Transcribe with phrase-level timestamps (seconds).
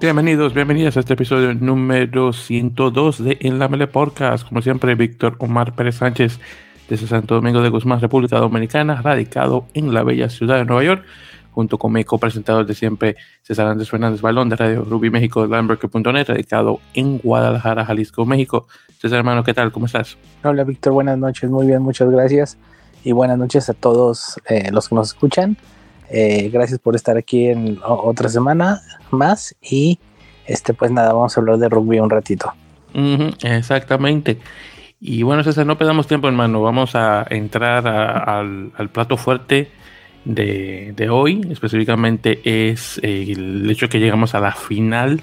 [0.00, 4.48] Bienvenidos, bienvenidas a este episodio número 102 de En la Mele Podcast.
[4.48, 6.40] Como siempre, Víctor Omar Pérez Sánchez
[6.88, 11.04] desde Santo Domingo de Guzmán, República Dominicana, radicado en la bella ciudad de Nueva York,
[11.50, 16.28] junto con mi copresentador de siempre, César Andrés Fernández Balón de Radio Ruby México Lamberque.net,
[16.28, 18.68] radicado en Guadalajara, Jalisco, México.
[19.02, 19.70] César, hermano, ¿qué tal?
[19.70, 20.16] ¿Cómo estás?
[20.42, 21.50] Hola, Víctor, buenas noches.
[21.50, 22.56] Muy bien, muchas gracias.
[23.04, 25.58] Y buenas noches a todos eh, los que nos escuchan.
[26.10, 29.98] Eh, gracias por estar aquí en otra semana más y
[30.46, 32.52] este pues nada, vamos a hablar de rugby un ratito.
[33.42, 34.38] exactamente.
[35.00, 36.60] Y bueno, César, no perdamos tiempo, hermano.
[36.60, 39.70] Vamos a entrar al, plato fuerte
[40.24, 41.40] de, hoy.
[41.50, 45.22] Específicamente es el hecho que llegamos a la final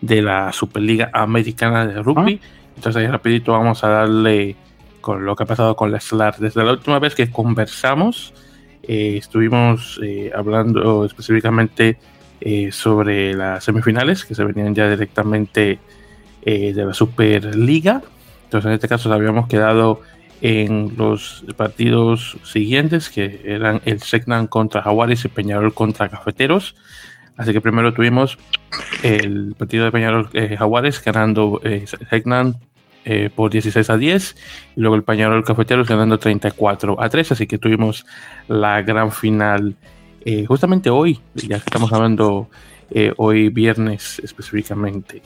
[0.00, 2.40] de la Superliga Americana de Rugby.
[2.74, 4.56] Entonces ahí rapidito vamos a darle
[5.00, 6.38] con lo que ha pasado con la SLAR.
[6.38, 8.34] Desde la última vez que conversamos,
[8.82, 11.98] eh, estuvimos eh, hablando específicamente
[12.40, 15.78] eh, sobre las semifinales que se venían ya directamente
[16.44, 18.02] de la Superliga.
[18.44, 20.00] Entonces, en este caso, habíamos quedado
[20.40, 26.74] en los partidos siguientes, que eran el Segnan contra Jaguares y Peñarol contra Cafeteros.
[27.36, 28.38] Así que primero tuvimos
[29.04, 31.60] el partido de Peñarol Jaguares ganando
[32.10, 32.56] Segnan
[33.04, 34.36] eh, por 16 a 10
[34.76, 38.06] y luego el Pañarol Cafeteros ganando 34 a 3 así que tuvimos
[38.46, 39.74] la gran final
[40.24, 42.48] eh, justamente hoy ya que estamos hablando
[42.92, 45.20] eh, hoy viernes específicamente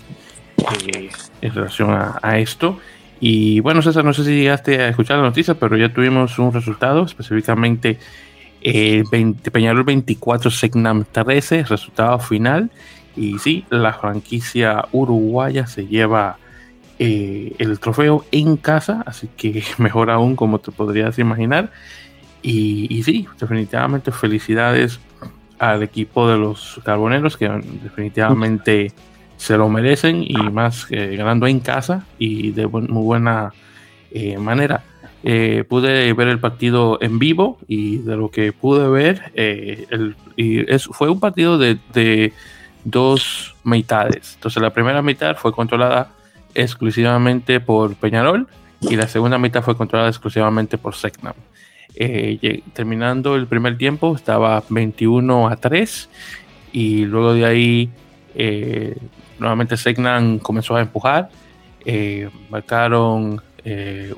[1.42, 2.78] en relación a, esto.
[3.20, 6.54] Y bueno César no sé si llegaste a escuchar la noticia pero ya tuvimos un
[6.54, 7.98] resultado específicamente
[8.62, 12.70] 20, Peñarol 24 Segnam 13 resultado final.
[13.16, 16.38] Y sí la franquicia uruguaya se lleva
[16.98, 21.70] eh, el trofeo en casa, así que mejor aún como te podrías imaginar.
[22.42, 25.00] Y, sí, definitivamente felicidades
[25.58, 27.48] al equipo de los carboneros que
[27.82, 28.92] definitivamente
[29.36, 33.52] se lo merecen y más ganando en casa y de muy buena
[34.12, 34.84] eh, manera.
[35.24, 40.64] Eh, pude ver el partido en vivo y de lo que pude ver, el, y
[40.78, 42.32] fue un partido de, de,
[42.84, 44.34] dos mitades.
[44.36, 46.12] Entonces la primera mitad fue controlada
[46.56, 48.48] exclusivamente por Peñarol
[48.80, 51.34] y la segunda mitad fue controlada exclusivamente por Secnam.
[51.94, 56.10] Eh, terminando el primer tiempo estaba 21 a 3
[56.72, 57.90] y luego de ahí
[58.34, 58.96] eh,
[59.38, 61.30] nuevamente Secnam comenzó a empujar.
[61.84, 63.40] Eh, marcaron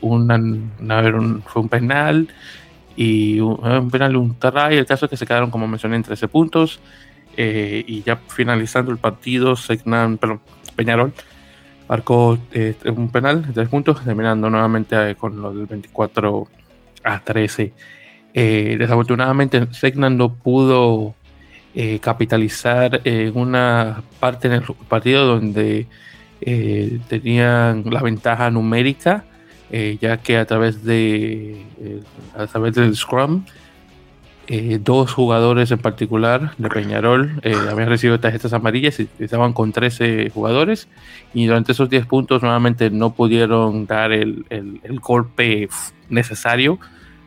[0.03, 0.39] una,
[1.47, 2.29] fue un penal
[2.97, 4.77] y un, penal un try.
[4.77, 6.81] El caso es que se quedaron, como mencioné, en 13 puntos.
[7.37, 10.41] y ya finalizando el partido, Secnam, perdón,
[10.77, 11.13] Peñarol
[11.89, 16.47] marcó eh, un penal de tres puntos, terminando nuevamente eh, con lo del 24
[17.05, 17.73] a 13.
[18.35, 21.15] Eh, desafortunadamente, Segnan no pudo
[22.01, 25.87] capitalizar en una parte en el partido donde
[26.41, 29.25] tenían la ventaja numérica,
[29.71, 31.65] ya que a través de
[32.37, 33.45] a través del Scrum
[34.51, 39.73] eh, dos jugadores en particular de Peñarol eh, habían recibido tarjetas amarillas y estaban con
[39.73, 40.89] 13 jugadores.
[41.35, 45.69] Y durante esos 10 puntos nuevamente no pudieron dar el, el, golpe
[46.09, 46.79] necesario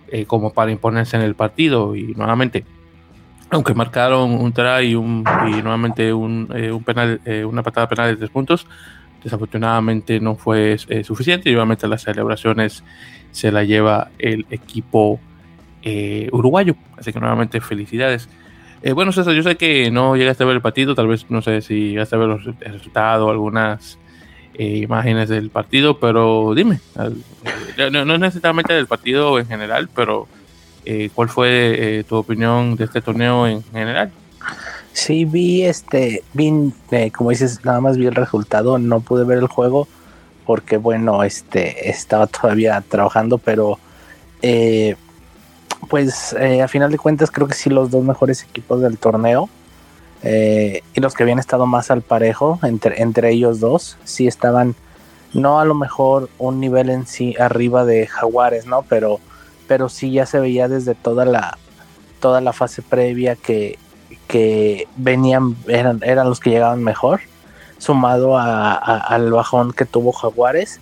[0.08, 1.96] eh, como para imponerse en el partido.
[1.96, 2.66] Y nuevamente
[3.52, 8.16] aunque marcaron un try y, un, y nuevamente un, un penal, una patada penal de
[8.16, 8.66] 3 puntos
[9.24, 11.52] desafortunadamente no fue suficiente.
[11.52, 12.84] Y obviamente las celebraciones
[13.30, 15.20] se la lleva el equipo
[15.84, 16.75] eh, uruguayo.
[16.97, 18.30] Así que nuevamente felicidades.
[18.84, 21.42] Eh, bueno, César, yo sé que no llegaste a ver el partido, tal vez no
[21.42, 24.00] sé si llegaste a ver los resultados, algunas
[24.56, 26.80] eh, imágenes del partido, pero dime,
[27.91, 30.28] no, necesariamente del partido en general, pero
[31.14, 34.12] ¿cuál fue tu opinión de este torneo en general?
[34.94, 36.52] Sí, vi este, vi,
[37.16, 39.88] como dices, nada más vi el resultado, no pude ver el juego
[40.46, 43.80] porque, bueno, este, estaba todavía trabajando, pero
[45.90, 49.50] pues eh, a final de cuentas creo que sí los dos mejores equipos del torneo
[50.23, 54.76] eh, y los que habían estado más al parejo entre, entre ellos dos, sí estaban
[55.34, 58.84] no a lo mejor un nivel en sí arriba de Jaguares, ¿no?
[58.84, 59.20] Pero,
[59.67, 61.58] pero sí ya se veía desde toda la,
[62.20, 63.79] toda la fase previa que,
[64.28, 67.22] que venían, eran, eran los que llegaban mejor,
[67.78, 70.79] sumado al bajón que tuvo Jaguares.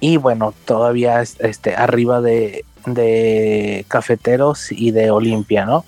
[0.00, 5.84] Y bueno, todavía este, arriba de, de Cafeteros y de Olimpia, ¿no?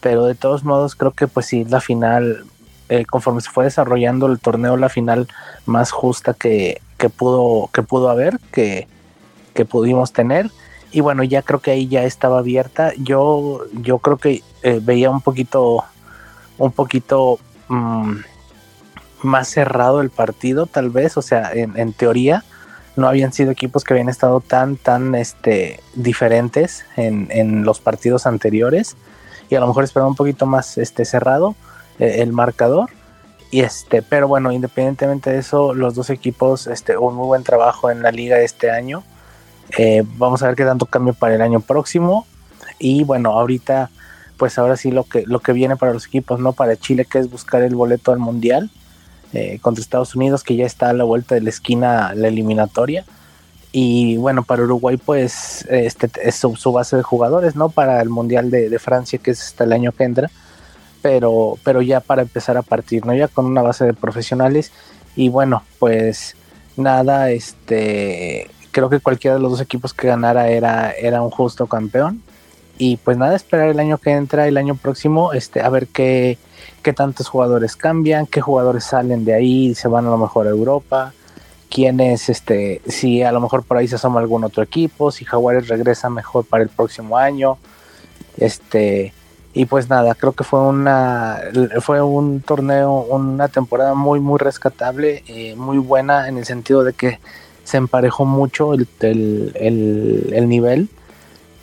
[0.00, 2.44] Pero de todos modos creo que pues sí, la final,
[2.88, 5.28] eh, conforme se fue desarrollando el torneo, la final
[5.66, 6.80] más justa que,
[7.16, 8.86] pudo, que pudo haber, que,
[9.54, 10.50] que pudimos tener.
[10.90, 12.92] Y bueno, ya creo que ahí ya estaba abierta.
[12.96, 15.84] Yo, yo creo que eh, veía un poquito,
[16.56, 18.16] un poquito, mm,
[19.22, 22.44] más cerrado el partido, tal vez, o sea, en, teoría
[22.98, 28.96] no habían sido equipos que habían estado tan, tan este, diferentes en, los partidos anteriores
[29.48, 31.54] y a lo mejor esperaba un poquito más este, cerrado
[31.98, 32.90] eh, el marcador.
[33.50, 37.90] Y este, pero bueno, independientemente de eso, los dos equipos, este, un muy buen trabajo
[37.90, 39.04] en la liga este año.
[39.78, 42.26] Eh, vamos a ver qué tanto cambio para el año próximo.
[42.78, 43.90] Y bueno, ahorita,
[44.36, 46.52] pues ahora sí lo que, lo que viene para los equipos, ¿no?
[46.52, 48.70] Para Chile, que es buscar el boleto al Mundial
[49.32, 53.04] eh, contra Estados Unidos, que ya está a la vuelta de la esquina la eliminatoria.
[53.72, 57.68] Y bueno, para Uruguay, pues este es su, base de jugadores, ¿no?
[57.68, 60.30] Para el Mundial de, Francia, que es hasta el año que entra.
[61.02, 63.14] Pero, pero ya para empezar a partir, ¿no?
[63.14, 64.72] Ya con una base de profesionales.
[65.14, 66.34] Y bueno, pues
[66.76, 71.66] nada, este creo que cualquiera de los dos equipos que ganara era, era un justo
[71.66, 72.22] campeón.
[72.78, 76.38] Y pues nada, esperar el año que entra, el año próximo, este, a ver qué,
[76.82, 80.50] qué tantos jugadores cambian, qué jugadores salen de ahí se van a lo mejor a
[80.50, 81.12] Europa,
[81.70, 85.68] quiénes, este, si a lo mejor por ahí se asoma algún otro equipo, si Jaguares
[85.68, 87.58] regresa mejor para el próximo año,
[88.36, 89.12] este,
[89.54, 91.40] y pues nada, creo que fue una,
[91.80, 96.92] fue un torneo, una temporada muy, muy rescatable, eh, muy buena en el sentido de
[96.92, 97.18] que
[97.64, 100.88] se emparejó mucho el, el, nivel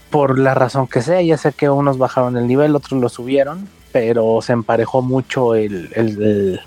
[0.10, 3.68] por la razón que sea, ya sé que unos bajaron el nivel, otros lo subieron,
[3.96, 6.60] pero se emparejó mucho el,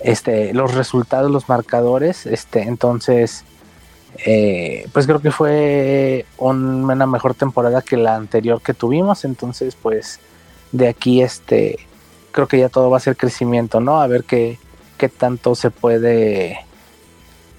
[0.00, 3.44] este, los resultados, los marcadores, este, entonces,
[4.26, 10.18] eh, pues creo que fue una mejor temporada que la anterior que tuvimos, entonces, pues,
[10.72, 11.78] de aquí, este,
[12.32, 14.00] creo que ya todo va a ser crecimiento, ¿no?
[14.00, 14.58] A ver qué,
[14.98, 16.58] qué tanto se puede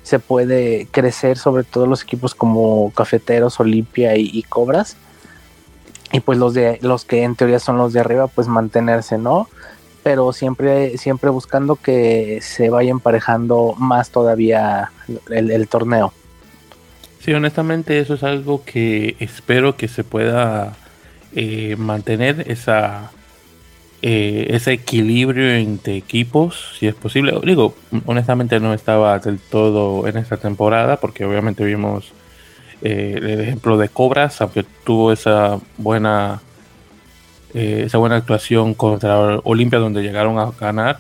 [0.04, 4.98] se puede crecer sobre todo los equipos como Cafeteros, Olimpia y, Cobras.
[6.12, 9.50] Y pues los de los que en teoría son los de arriba, pues mantenerse, ¿no?
[10.04, 14.92] Pero siempre, siempre buscando que se vaya emparejando más todavía
[15.30, 16.14] el, torneo.
[17.20, 20.78] Sí, honestamente eso es algo que espero que se pueda
[21.34, 23.12] eh, mantener esa
[24.04, 27.34] eh, ese equilibrio entre equipos, si es posible.
[27.44, 27.74] Digo,
[28.06, 32.14] honestamente no estaba del todo en esta temporada, porque obviamente vimos
[32.82, 36.42] eh, el ejemplo de Cobras, aunque tuvo esa buena
[37.54, 41.00] eh, esa buena actuación contra Olimpia, donde llegaron a ganar.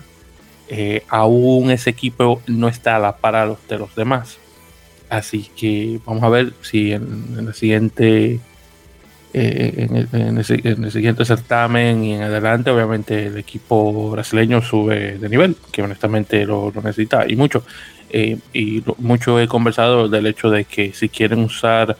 [1.09, 4.37] aún ese equipo no está a la par de los demás.
[5.09, 8.39] Así que vamos a ver si en, la siguiente
[9.33, 15.55] eh, en, el, siguiente certamen y en adelante, obviamente el equipo brasileño sube de nivel,
[15.71, 17.63] que honestamente lo, necesita y mucho.
[18.09, 21.97] Eh, y mucho he conversado del hecho de que si quieren usar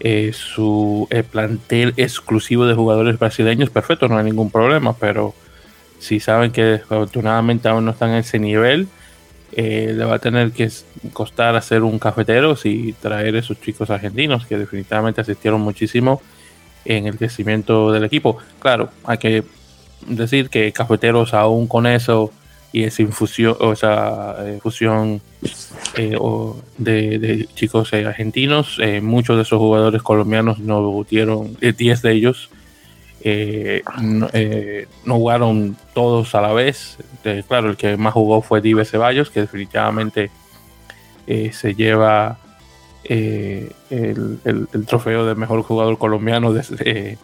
[0.00, 5.34] eh, su plantel exclusivo de jugadores brasileños, perfecto, no hay ningún problema, pero
[5.98, 8.88] si saben que afortunadamente aún no están en ese nivel,
[9.56, 10.70] le va a tener que
[11.12, 16.20] costar hacer un cafetero y traer esos chicos argentinos que definitivamente asistieron muchísimo
[16.84, 18.38] en el crecimiento del equipo.
[18.60, 19.44] Claro, hay que
[20.06, 22.32] decir que Cafeteros aún con eso
[22.72, 25.20] y esa infusión, o esa eh, fusión
[25.96, 26.18] eh,
[26.76, 32.50] de, chicos eh, argentinos, muchos de esos jugadores colombianos no dieron, 10 de ellos
[34.02, 36.98] no, jugaron todos a la vez.
[37.48, 40.30] claro, el que más jugó fue Dive Ceballos, que definitivamente
[41.26, 42.38] se lleva
[43.10, 44.38] eh, el,
[44.86, 47.16] trofeo de mejor jugador colombiano de,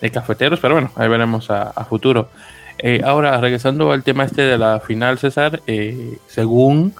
[0.00, 2.30] de, cafeteros, pero bueno, ahí veremos a, futuro.
[2.82, 6.94] Eh, ahora, regresando al tema este de la final, César, eh, según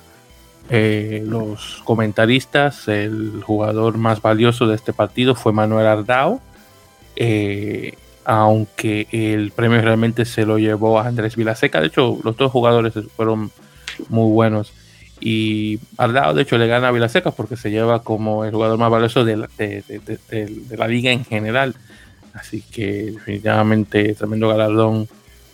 [0.73, 6.41] los comentaristas, el jugador más valioso de este partido fue Manuel Ardao,
[8.25, 11.81] aunque el premio realmente se lo llevó a Andrés Vilaseca.
[11.81, 13.51] De hecho, los dos jugadores fueron
[14.09, 14.73] muy buenos.
[15.21, 18.79] Y al lado, de hecho, le gana a Vilaseca porque se lleva como el jugador
[18.79, 21.75] más valioso de, la liga en general.
[22.33, 25.09] Así que definitivamente tremendo galardón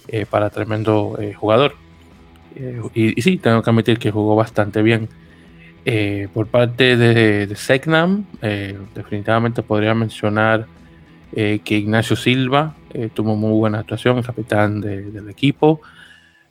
[0.08, 1.74] eh, para tremendo eh, jugador.
[2.54, 5.08] Eh, y, sí, tengo que admitir que jugó bastante bien.
[6.32, 8.24] por parte de, Segnam,
[8.94, 10.66] definitivamente podría mencionar
[11.32, 12.74] que Ignacio Silva
[13.14, 15.80] tuvo muy buena actuación, capitán del equipo.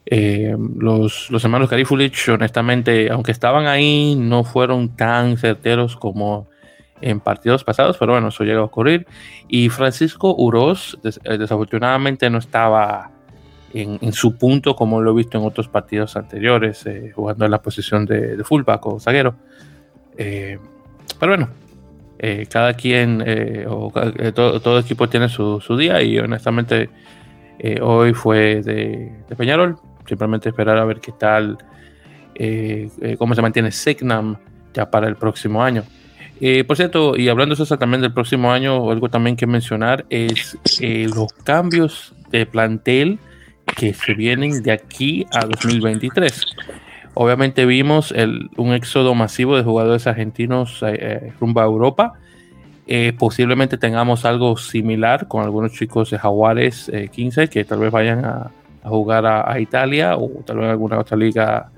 [0.08, 6.48] Los, los, hermanos Garifulich, honestamente, aunque estaban ahí, no fueron tan certeros como
[7.02, 9.06] en partidos pasados, pero bueno, eso llegó a ocurrir.
[9.48, 13.15] Y Francisco Uroz, desafortunadamente, no estaba
[13.82, 17.60] en, su punto como lo he visto en otros partidos anteriores, eh, jugando en la
[17.60, 19.34] posición de, fullback o zaguero.
[20.16, 20.60] pero
[21.20, 21.48] bueno,
[22.48, 23.22] cada quien,
[23.68, 23.92] o,
[24.34, 26.88] todo, todo, equipo tiene su, su, día y honestamente
[27.82, 31.58] hoy fue de, de Peñarol simplemente esperar a ver qué tal,
[33.18, 34.38] cómo se mantiene Signam
[34.72, 35.84] ya para el próximo año.
[36.66, 41.32] por cierto, y hablando eso también del próximo año, algo también que mencionar es los
[41.44, 43.18] cambios de plantel
[43.74, 46.46] que se vienen de aquí a 2023.
[47.18, 48.12] Obviamente vimos
[48.58, 52.12] un éxodo masivo de jugadores argentinos eh, eh, rumbo a Europa.
[52.86, 58.22] Eh, posiblemente tengamos algo similar con algunos chicos de Jaguares 15 que tal vez vayan
[58.24, 58.50] a,
[58.82, 61.70] jugar a, Italia o tal vez alguna otra liga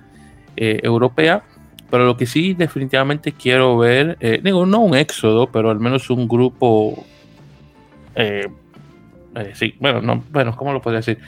[0.57, 1.45] europea.
[1.89, 6.27] Pero lo que sí definitivamente quiero ver, digo, no un éxodo, pero al menos un
[6.27, 7.05] grupo,
[9.55, 11.19] sí, bueno, no, bueno, ¿cómo lo podría decir?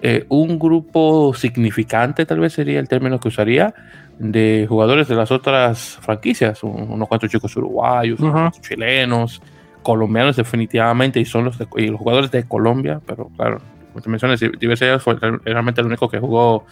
[0.00, 3.74] Eh, un grupo significante, tal vez sería el término que usaría,
[4.18, 8.18] de jugadores de las otras franquicias, unos cuantos chicos uruguayos,
[8.60, 9.42] chilenos,
[9.82, 13.60] colombianos definitivamente, y son los, los jugadores de Colombia, pero claro,
[13.92, 16.64] como te mencionas, Diversidad fue realmente el único que jugó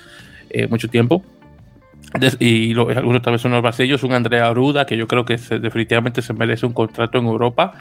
[0.51, 1.23] eh, mucho tiempo.
[2.39, 6.23] y algunos tal vez son los brasileños, un Andrea Aruda, que yo creo que definitivamente
[6.23, 7.75] se merece un contrato en Europa.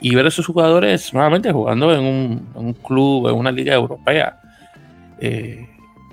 [0.00, 3.72] Y ver a esos jugadores nuevamente jugando en un, en un club, en una liga
[3.72, 4.38] europea
[5.20, 5.68] eh,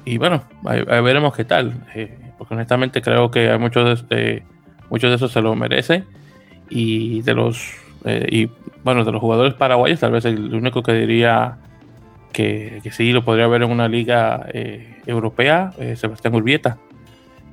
[0.05, 1.85] y bueno, ahí, veremos qué tal.
[1.95, 4.43] Eh, porque honestamente creo que hay muchos de,
[4.89, 6.05] muchos de esos se lo merecen.
[6.69, 7.73] Y de los
[8.05, 8.49] eh, y
[8.83, 11.57] bueno, de los jugadores paraguayos, tal vez el único que diría
[12.31, 14.47] que, sí lo podría ver en una liga
[15.05, 16.77] europea, Sebastián Urbieta.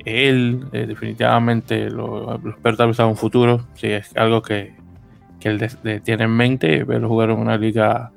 [0.05, 4.75] Él definitivamente lo, espero tal vez a un futuro, si es algo que,
[5.40, 5.69] que él
[6.02, 8.12] tiene en mente, verlo jugar en una liga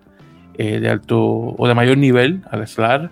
[0.55, 3.09] de alto o de mayor nivel al SLAR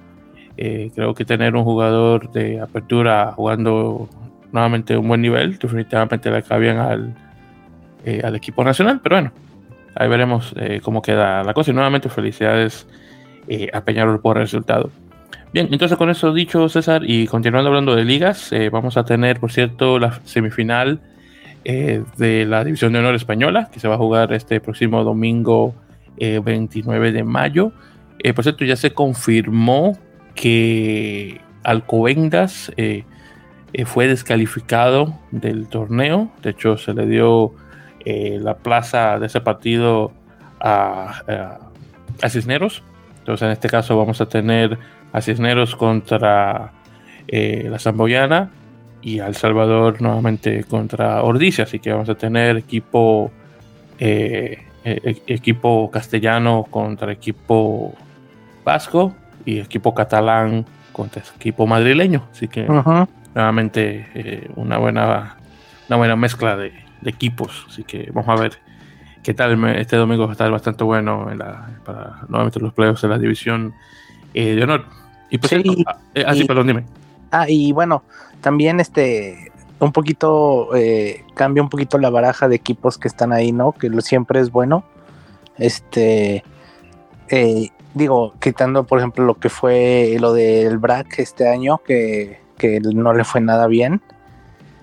[0.61, 4.09] eh, creo que tener un jugador de apertura jugando
[4.51, 7.15] nuevamente un buen nivel, definitivamente le cabían al,
[8.03, 9.31] eh, al equipo nacional, pero bueno,
[9.95, 11.71] ahí veremos eh, cómo queda la cosa.
[11.71, 12.87] Y nuevamente felicidades
[13.71, 14.91] a Peñarol por el resultado.
[15.53, 19.53] Bien, entonces con eso dicho, César, y continuando hablando de ligas, vamos a tener, por
[19.53, 20.99] cierto, la semifinal
[21.63, 25.73] de la División de Honor Española, que se va a jugar este próximo domingo
[26.19, 27.71] 29 de mayo.
[28.35, 29.97] por cierto, ya se confirmó
[30.35, 33.03] que Alcobendas eh,
[33.73, 36.31] eh, fue descalificado del torneo.
[36.41, 37.53] De hecho, se le dio
[38.05, 40.11] eh, la plaza de ese partido
[40.59, 41.59] a,
[42.29, 42.83] Cisneros.
[43.19, 44.77] Entonces, en este caso, vamos a tener
[45.11, 46.73] a Cisneros contra
[47.31, 48.49] la Zamboyana
[49.01, 51.65] y al Salvador nuevamente contra Ordicia.
[51.65, 53.31] Así que vamos a tener equipo,
[53.99, 54.57] e-,
[55.27, 57.93] equipo castellano contra equipo
[58.65, 59.13] vasco
[59.49, 62.27] y equipo catalán contra equipo madrileño.
[62.31, 62.67] Así que
[63.33, 65.37] nuevamente eh, una buena
[65.87, 66.73] una buena mezcla de,
[67.05, 67.65] equipos.
[67.67, 68.59] Así que vamos a ver
[69.23, 73.01] qué tal este domingo va a estar bastante bueno en la, para nuevamente los playoffs
[73.01, 73.73] de la división
[74.33, 74.85] eh, de honor.
[75.29, 76.83] Y pues, ah, eh, ah, perdón, dime.
[77.31, 78.03] Ah, y bueno,
[78.41, 80.69] también este un poquito
[81.35, 83.71] cambia un poquito la baraja de equipos que están ahí, ¿no?
[83.71, 84.83] Que siempre es bueno.
[85.57, 86.43] Este
[87.93, 92.39] digo, quitando por ejemplo lo que fue lo del BRAC este año, que,
[92.81, 94.01] no le fue nada bien.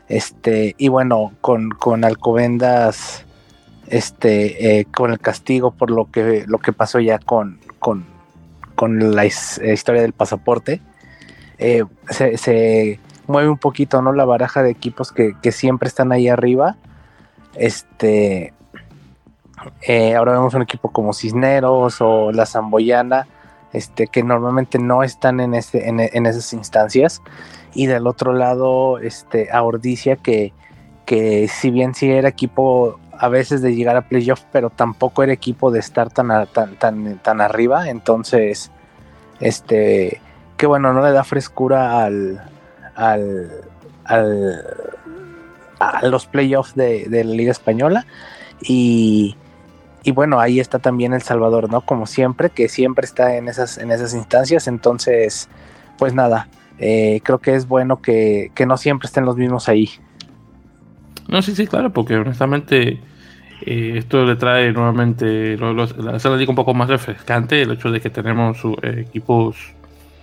[0.09, 3.25] Este, y bueno, con, con Alcobendas,
[3.89, 8.05] este, eh, con el castigo por lo que, lo que pasó ya con, con,
[9.15, 10.81] la historia del pasaporte,
[11.59, 14.13] eh, se, mueve un poquito, ¿no?
[14.13, 16.77] La baraja de equipos que, que siempre están ahí arriba.
[17.55, 18.53] Este,
[19.83, 23.27] eh, ahora vemos un equipo como Cisneros o la Zamboyana,
[23.73, 27.23] este, que normalmente no están en, ese, en, esas instancias.
[27.75, 30.53] Y del otro lado, este, a Ordicia, que,
[31.05, 35.33] que si bien sí era equipo a veces de llegar a playoff, pero tampoco era
[35.33, 37.89] equipo de estar tan, tan, tan, tan arriba.
[37.89, 38.71] Entonces,
[39.41, 40.21] este,
[40.57, 42.43] que bueno, no le da frescura al,
[42.95, 43.51] al,
[44.05, 44.65] al
[45.79, 48.07] a los playoffs de, de la Liga Española.
[48.61, 49.37] Y,
[50.07, 51.81] y bueno, ahí está también El Salvador, ¿no?
[51.81, 54.69] Como siempre, que siempre está en esas, en esas instancias.
[54.69, 55.49] Entonces,
[55.99, 56.49] pues nada,
[56.79, 59.91] eh, creo que es bueno que, no siempre estén los mismos ahí.
[61.27, 63.01] No, sí, sí, claro, porque honestamente
[63.63, 67.91] eh, esto le trae nuevamente, lo, lo, la liga un poco más refrescante, el hecho
[67.91, 69.57] de que tenemos eh, equipos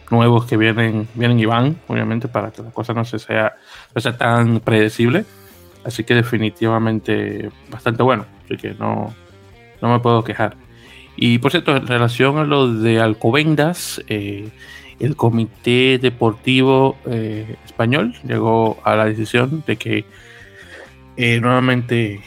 [0.09, 3.57] nuevos que vienen, vienen y van, obviamente, para que la cosa no, se sea,
[3.93, 5.25] no sea tan predecible.
[5.83, 8.25] Así que definitivamente bastante bueno.
[8.45, 9.13] Así que no,
[9.83, 10.55] no me puedo quejar.
[11.15, 14.49] Y por cierto, en relación a lo de Alcobendas, eh,
[14.99, 20.05] el Comité Deportivo eh, Español llegó a la decisión de que
[21.17, 22.21] eh, nuevamente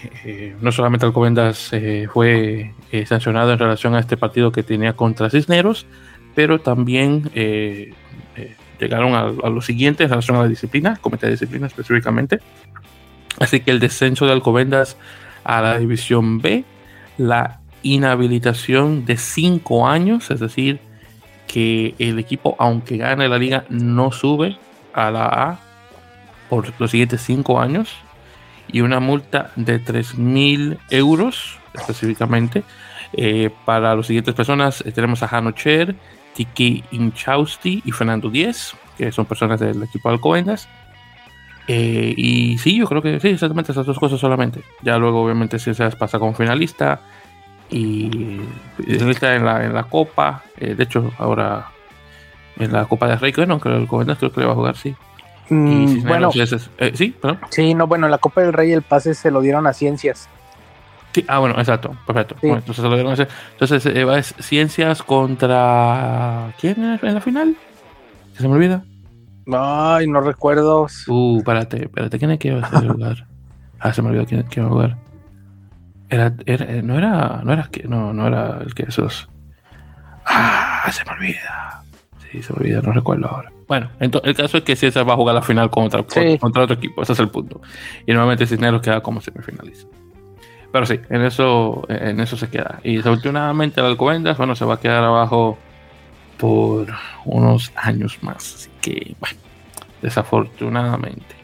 [0.60, 1.72] no solamente Alcobendas
[2.12, 2.74] fue
[3.06, 5.86] sancionado en relación a este partido que tenía contra Cisneros,
[6.36, 7.30] pero también
[8.78, 12.38] llegaron a, a lo siguiente en relación a la disciplina, comité de disciplina específicamente.
[13.40, 14.96] Así que el descenso de Alcobendas
[15.42, 16.64] a la división B,
[17.18, 20.80] la inhabilitación de cinco años, es decir,
[21.46, 24.58] que el equipo, aunque gane la liga, no sube
[24.92, 25.60] a la A
[26.48, 27.94] por los siguientes cinco años
[28.68, 32.64] y una multa de 3.000 euros específicamente.
[33.12, 35.94] Eh, para las siguientes personas eh, tenemos a Hano Cher,
[36.34, 40.68] Tiki Inchausti y Fernando Díez, que son personas del equipo de Alcobendas.
[41.68, 44.62] Eh, y sí, yo creo que sí, exactamente esas dos cosas solamente.
[44.82, 47.00] Ya luego, obviamente, si se pasa como finalista
[47.68, 48.40] y
[48.76, 50.42] finalista en la, en la Copa.
[50.58, 51.70] de hecho, ahora
[52.58, 54.56] en la Copa de Rey, bueno, creo que el Alcobendas creo que le va a
[54.56, 54.94] jugar, sí.
[55.48, 57.38] Mm, bueno, eh, sí, perdón.
[57.50, 60.28] Sí, no, bueno, la Copa del Rey el pase se lo dieron a Ciencias.
[61.12, 62.36] Sí, ah, bueno, exacto, perfecto.
[62.42, 66.52] entonces se lo dieron a Entonces, eh, Ciencias contra.
[66.60, 67.56] ¿Quién en la final?
[68.36, 68.84] ¿Se me olvida?
[69.52, 70.86] Ay, no recuerdo.
[71.06, 73.26] Uh, espérate, espérate, ¿quién es que iba a jugar?
[73.80, 74.96] ah, se me olvidó quién, quién iba a jugar.
[76.08, 79.28] Era, era, no era, no era, no, no era el que esos.
[80.24, 81.82] Ah, se me olvida.
[82.30, 83.52] Sí, se me olvida, no recuerdo ahora.
[83.68, 86.04] Bueno, entonces, el caso es que César va a jugar la final contra,
[86.38, 87.60] contra otro equipo, ese es el punto.
[88.06, 89.88] Y nuevamente Cisneros queda como semifinalista.
[90.72, 92.80] Pero sí, en eso, en eso se queda.
[92.84, 95.58] Y desafortunadamente el Alcobendas, bueno, se va a quedar abajo
[96.38, 96.86] por
[97.24, 98.54] unos años más.
[98.54, 99.38] Así que, bueno,
[100.02, 101.34] desafortunadamente.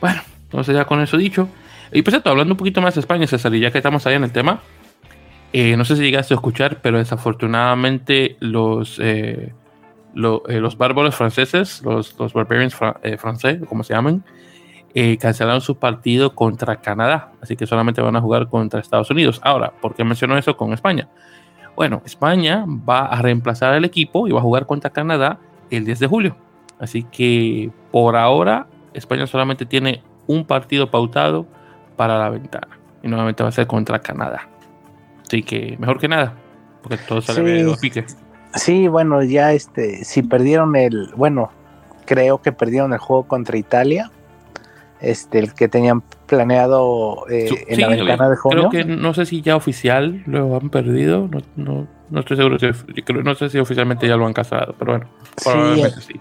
[0.00, 1.48] Bueno, entonces ya con eso dicho.
[1.92, 4.14] Y pues esto, hablando un poquito más de España, César, y ya que estamos ahí
[4.14, 4.60] en el tema,
[5.52, 8.98] eh, no sé si llegaste a escuchar, pero desafortunadamente los...
[9.00, 9.52] Eh,
[10.12, 14.24] eh, los bárbaros franceses, los, los barbarians eh, franceses, como se llaman,
[14.92, 19.40] eh, cancelaron su partido contra Canadá, así que solamente van a jugar contra Estados Unidos.
[19.44, 21.08] Ahora, ¿por qué menciono eso con España?
[21.80, 25.38] Bueno, España va a reemplazar al equipo y va a jugar contra Canadá
[25.70, 26.36] el 10 de julio.
[26.78, 31.46] Así que por ahora España solamente tiene un partido pautado
[31.96, 34.46] para la ventana y nuevamente va a ser contra Canadá.
[35.26, 36.34] Así que mejor que nada,
[36.82, 38.14] porque todo sale los piques.
[38.56, 41.50] Sí, bueno, ya este, si perdieron el, bueno,
[42.04, 44.10] creo que perdieron el juego contra Italia,
[45.00, 48.68] este, el que tenían planeado eh, en la ventana de junio.
[48.70, 52.58] Creo que no sé si ya oficial lo han perdido, no, no, no estoy seguro,
[52.58, 52.66] si,
[53.22, 55.08] no sé si oficialmente ya lo han casado, pero bueno,
[55.42, 56.20] probablemente sí.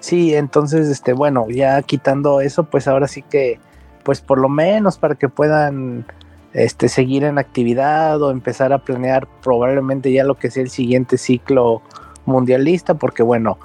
[0.00, 3.58] Sí, entonces, este, bueno, ya quitando eso, pues ahora sí que,
[4.02, 6.04] pues por lo menos para que puedan
[6.52, 11.16] este, seguir en actividad o empezar a planear probablemente ya lo que sea el siguiente
[11.16, 11.80] ciclo
[12.26, 13.58] mundialista, porque bueno,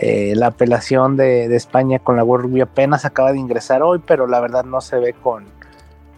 [0.00, 4.28] eh, la apelación de, España con la World Rugby apenas acaba de ingresar hoy, pero
[4.28, 5.46] la verdad no se ve con,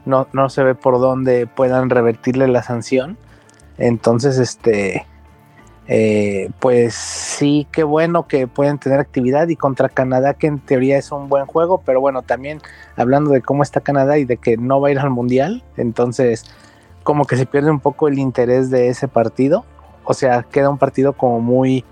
[0.05, 3.17] no, no se ve por dónde puedan revertirle la sanción.
[3.79, 5.07] Entonces, este,
[5.89, 10.99] eh, pues sí, qué bueno que pueden tener actividad y contra Canadá, que en teoría
[10.99, 12.61] es un buen juego, pero bueno, también
[12.97, 16.45] hablando de cómo está Canadá y de que no va a ir al Mundial, entonces
[17.03, 19.65] como que se pierde un poco el interés de ese partido,
[20.05, 21.83] o sea, queda un partido como muy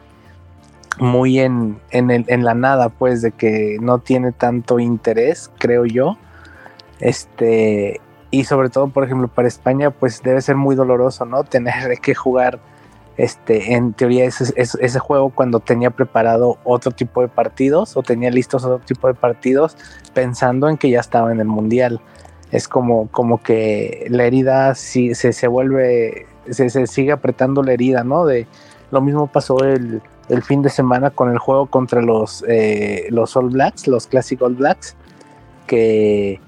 [1.01, 6.19] muy en, en, en la nada, pues, de que no tiene tanto interés, creo yo.
[7.01, 11.45] Este, y sobre todo, por ejemplo, para España, pues debe ser muy doloroso, ¿no?
[11.45, 12.61] Tener que jugar
[13.17, 18.31] este, en teoría ese, ese, juego cuando tenía preparado otro tipo de partidos o tenía
[18.31, 19.77] listos otro tipo de partidos
[20.15, 22.01] pensando en que ya estaba en el mundial.
[22.53, 27.73] Es como, como que la herida si, se, se vuelve, se, se, sigue apretando la
[27.73, 28.25] herida, ¿no?
[28.25, 28.47] De,
[28.91, 33.37] lo mismo pasó el, el fin de semana con el juego contra los, eh, los
[33.37, 34.97] All Blacks, los Classic All Blacks,
[35.67, 36.41] que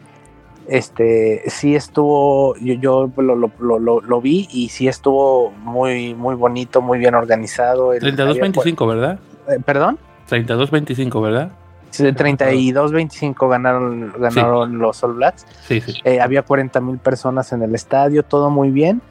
[0.68, 6.80] este sí estuvo, yo, yo lo, lo, lo, vi y sí estuvo muy, muy bonito,
[6.80, 7.94] muy bien organizado.
[7.94, 9.18] 32-25, ¿verdad?
[9.48, 9.98] Eh, ¿Perdón?
[10.28, 11.50] 32-25, ¿verdad?
[11.90, 15.44] Sí, 32-25 ganaron, ganaron los All Blacks.
[15.66, 15.94] Sí, sí.
[16.04, 19.02] Eh, había 40 mil personas en el estadio, todo muy bien,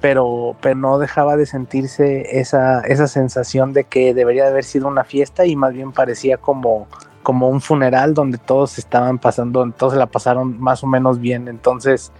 [0.00, 4.88] pero, pero no dejaba de sentirse esa, esa sensación de que debería de haber sido
[4.88, 6.86] una fiesta y más bien parecía como
[7.28, 11.46] como un funeral donde todos estaban pasando, todos la pasaron más o menos bien.
[11.46, 12.10] Entonces,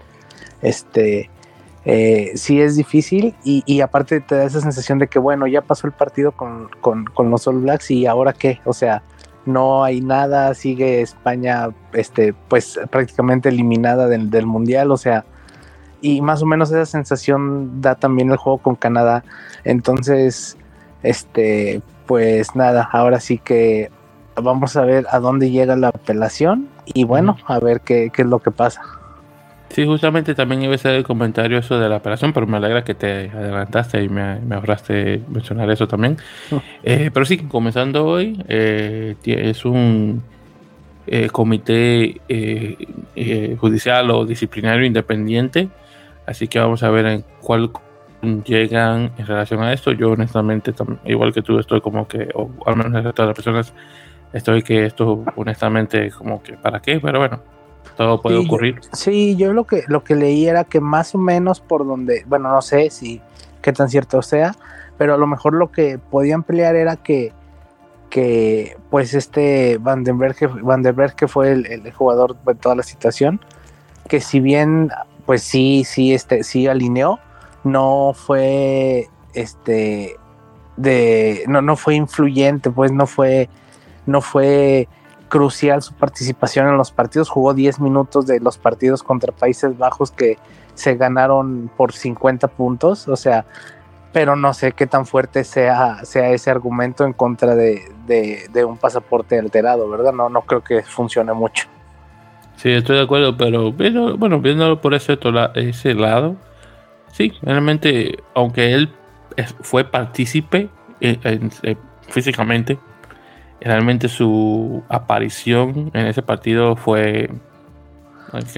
[0.61, 1.31] este,
[1.87, 5.87] eh, sí es difícil y, aparte te da esa sensación de que, bueno, ya pasó
[5.87, 6.69] el partido con,
[7.31, 9.03] los All Blacks y ahora qué, o sea,
[9.47, 15.25] no hay nada, sigue España, este, pues prácticamente eliminada del, del Mundial, o sea,
[16.01, 19.25] y más o menos esa sensación da también el juego con Canadá.
[19.65, 20.57] Entonces,
[21.03, 23.91] este, pues nada, ahora sí que
[24.43, 28.39] vamos a ver a dónde llega la apelación y bueno, a ver qué, es lo
[28.39, 28.81] que pasa.
[29.71, 32.85] Sí, justamente también iba a ser el comentario eso de la operación, pero me alegra
[32.85, 36.17] que te adelantaste y me, me ahorraste mencionar eso también.
[36.83, 40.23] Eh, pero sí, comenzando hoy, eh, es un
[41.07, 42.21] eh, comité
[43.61, 45.69] judicial o disciplinario independiente,
[46.29, 47.71] así que vamos a ver en cuál
[48.45, 49.93] llegan en relación a esto.
[49.93, 53.37] Yo honestamente, igual que tú, estoy como que, o al menos el resto de las
[53.37, 53.73] personas,
[54.33, 57.01] estoy que esto honestamente como que, ¿para qué?
[57.01, 57.41] Pero bueno
[57.99, 58.81] todo puede ocurrir.
[58.93, 62.49] sí, yo lo que, lo que leí era que más o menos por donde, bueno,
[62.49, 63.21] no sé si
[63.61, 64.55] qué tan cierto sea,
[64.97, 67.33] pero a lo mejor lo que podían pelear era que,
[68.09, 70.85] que pues este Van den Berg, Van
[71.17, 73.41] que fue el, jugador de toda la situación,
[74.09, 74.91] que si bien
[75.29, 77.19] pues sí, sí, este, sí alineó,
[77.63, 80.17] no fue este
[80.79, 83.51] de no, no fue influyente, pues no fue
[84.07, 84.89] no fue
[85.29, 87.29] crucial su participación en los partidos.
[87.29, 90.39] Jugó 10 minutos de los partidos contra Países Bajos que
[90.73, 93.07] se ganaron por 50 puntos.
[93.07, 93.45] O sea,
[94.15, 97.85] pero no sé qué tan fuerte sea, sea ese argumento en contra de,
[98.67, 100.15] un pasaporte alterado, ¿verdad?
[100.15, 101.69] No, no creo que funcione mucho.
[102.59, 105.17] Sí, estoy de acuerdo, pero bueno, viéndolo por ese,
[105.55, 106.35] ese lado,
[107.13, 108.89] sí, realmente, aunque él
[109.61, 110.69] fue partícipe
[111.01, 111.77] eh,
[112.09, 112.77] físicamente,
[113.61, 117.31] realmente su aparición en ese partido fue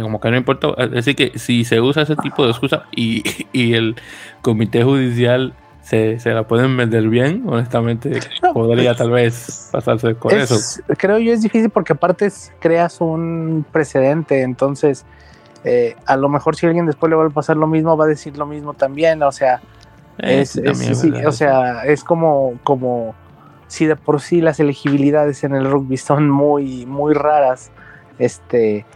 [0.00, 0.74] como que no importó.
[0.74, 3.22] Decir, que si se usa ese tipo de excusa y,
[3.74, 3.96] el
[4.40, 8.20] comité judicial se, la pueden vender bien, honestamente,
[8.54, 10.82] podría tal vez pasarse con eso.
[10.96, 15.04] Creo yo es difícil porque aparte creas un precedente, entonces
[15.64, 18.08] eh, a lo mejor si alguien después le va a pasar lo mismo, va a
[18.08, 19.60] decir lo mismo también, o sea,
[20.18, 20.60] eh, es,
[21.26, 23.14] o sea, es como, como
[23.66, 27.70] si de por sí las elegibilidades en el rugby son muy, muy raras,
[28.18, 28.86] este,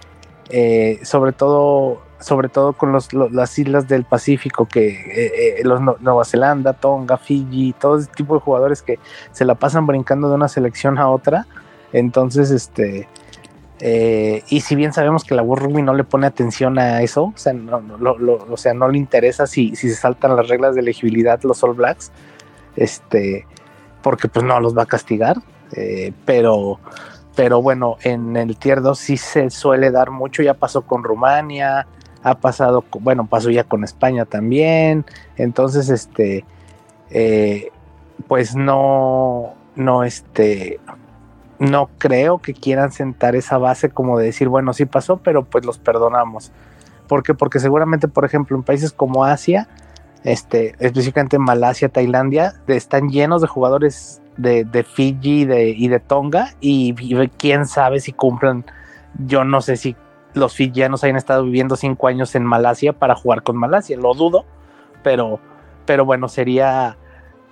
[0.50, 5.80] eh, sobre todo sobre todo con los, las islas del Pacífico, que eh, eh, los
[5.80, 8.98] Nueva Zelanda, Tonga, Fiji, todo ese tipo de jugadores que
[9.32, 11.46] se la pasan brincando de una selección a otra.
[11.92, 13.08] Entonces, este,
[14.48, 17.36] y si bien sabemos que la World Rugby no le pone atención a eso, o
[17.36, 17.82] sea, no,
[18.48, 21.74] o sea, no le interesa si, si se saltan las reglas de elegibilidad los All
[21.74, 22.10] Blacks,
[22.76, 23.46] este,
[24.02, 25.36] porque pues no los va a castigar,
[25.72, 26.78] eh, pero,
[27.34, 31.86] pero bueno, en el tier 2 sí se suele dar mucho, ya pasó con Rumania,
[32.24, 35.04] ha pasado, bueno, pasó ya con España también,
[35.36, 36.44] entonces este,
[37.10, 37.70] eh,
[38.26, 40.80] pues no, no este,
[41.58, 45.66] no creo que quieran sentar esa base como de decir, bueno, sí pasó, pero pues
[45.66, 46.50] los perdonamos.
[47.08, 47.34] ¿Por qué?
[47.34, 49.68] Porque seguramente, por ejemplo, en países como Asia,
[50.24, 56.94] este, específicamente Malasia, Tailandia, están llenos de jugadores de, Fiji y de Tonga y,
[57.36, 58.64] quién sabe si cumplan,
[59.26, 59.94] yo no sé si
[60.34, 64.44] los fijianos hayan estado viviendo cinco años en Malasia para jugar con Malasia, lo dudo,
[65.02, 65.40] pero,
[65.86, 66.96] pero bueno, sería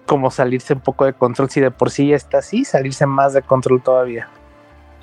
[0.07, 3.33] como salirse un poco de control, si de por sí ya está así, salirse más
[3.33, 4.29] de control todavía.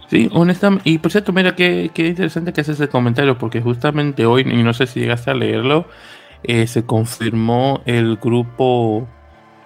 [0.09, 4.41] Sí, honestamente, y por cierto, mira qué, interesante que haces ese comentario, porque justamente hoy,
[4.41, 5.85] y no sé si llegaste a leerlo,
[6.43, 9.07] eh, se confirmó el grupo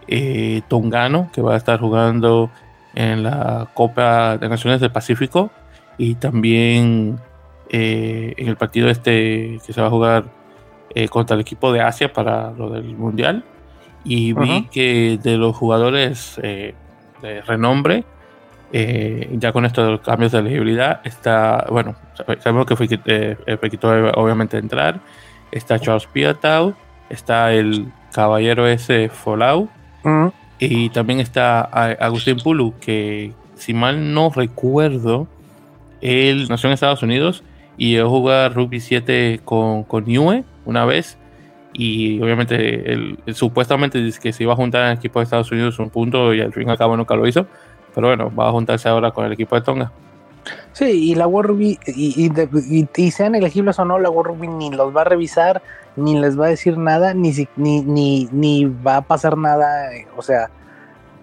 [0.07, 2.49] eh, tongano que va a estar jugando
[2.93, 5.49] en la Copa de Naciones del Pacífico
[5.97, 7.19] y también
[7.69, 10.25] eh, en el partido este que se va a jugar
[11.09, 13.43] contra el equipo de Asia para lo del Mundial.
[14.03, 18.03] Y vi que de los jugadores de renombre,
[18.71, 24.99] ya con estos cambios de elegibilidad, está, bueno, sabemos que fue, fue obviamente entrar
[25.53, 26.73] está Charles Piatau,
[27.09, 29.69] está el caballero ese Folau,
[30.03, 30.27] mm.
[30.59, 35.27] y también está Agustín Pulu, que si mal no recuerdo,
[36.01, 37.43] él nació en Estados Unidos
[37.77, 41.17] y él jugar rugby 7 con, con Niue una vez.
[41.73, 45.51] Y obviamente él, supuestamente dice que se iba a juntar en el equipo de Estados
[45.51, 47.47] Unidos un punto y al fin y al cabo nunca lo hizo.
[47.95, 49.91] Pero bueno, va a juntarse ahora con el equipo de Tonga.
[50.73, 55.01] Sí, y la World y, y, sean elegibles o no, la World ni los va
[55.01, 55.61] a revisar,
[55.95, 60.21] ni les va a decir nada, ni, ni, ni, ni va a pasar nada, o
[60.21, 60.49] sea,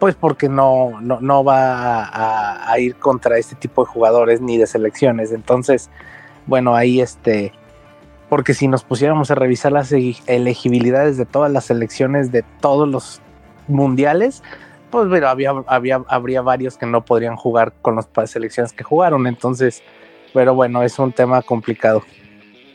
[0.00, 4.66] pues porque no, no, no va a, ir contra este tipo de jugadores ni de
[4.66, 5.30] selecciones.
[5.30, 5.90] Entonces,
[6.50, 7.52] bueno, ahí este,
[8.28, 13.20] porque si nos pusiéramos a revisar las elegibilidades de todas las selecciones de todos los
[13.68, 14.42] mundiales,
[14.90, 19.28] pues pero había, había, habría varios que no podrían jugar con las selecciones que jugaron,
[19.28, 19.82] entonces,
[20.34, 22.02] pero bueno, es un tema complicado.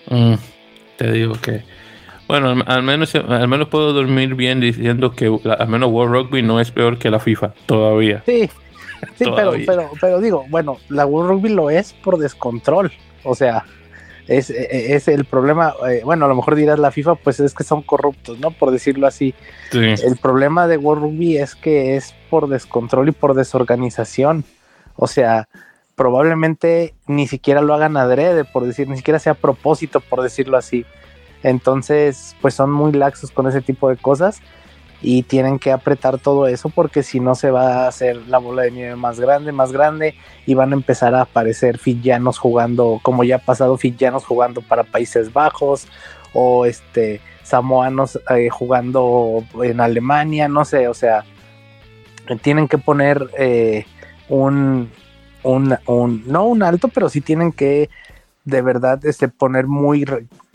[0.10, 0.36] Mm,
[0.96, 1.64] te digo que,
[2.30, 6.62] bueno, al menos, al menos puedo dormir bien diciendo que al menos World Rugby no
[6.62, 8.24] es peor que la FIFA, todavía.
[8.26, 8.50] Sí,
[9.16, 12.94] sí, pero, pero, pero digo, bueno, la World Rugby lo es por descontrol,
[13.26, 13.66] o sea,
[14.28, 17.40] es, e, e, es el problema, eh, bueno, a lo mejor dirás la FIFA, pues
[17.40, 18.52] es que son corruptos, ¿no?
[18.52, 19.34] Por decirlo así.
[19.72, 24.44] El problema de World Rugby es que es por descontrol y por desorganización.
[24.96, 25.48] O sea,
[25.96, 30.58] probablemente ni siquiera lo hagan adrede, por decir, ni siquiera sea a propósito, por decirlo
[30.58, 30.86] así.
[31.44, 34.42] Entonces, pues son muy laxos con ese tipo de cosas
[35.08, 38.64] y tienen que apretar todo eso porque si no se va a hacer la bola
[38.64, 40.16] de nieve más grande, más grande
[40.48, 44.84] y van a empezar a aparecer fillanos jugando, como ya ha pasado fillanos jugando para
[44.84, 45.88] Países Bajos
[46.34, 51.24] o este samoanos eh, jugando en Alemania, no sé, o sea,
[52.42, 53.86] tienen que poner eh,
[54.28, 54.90] un,
[55.44, 57.92] un, un, no un alto, pero sí tienen que
[58.44, 60.04] de verdad este, poner muy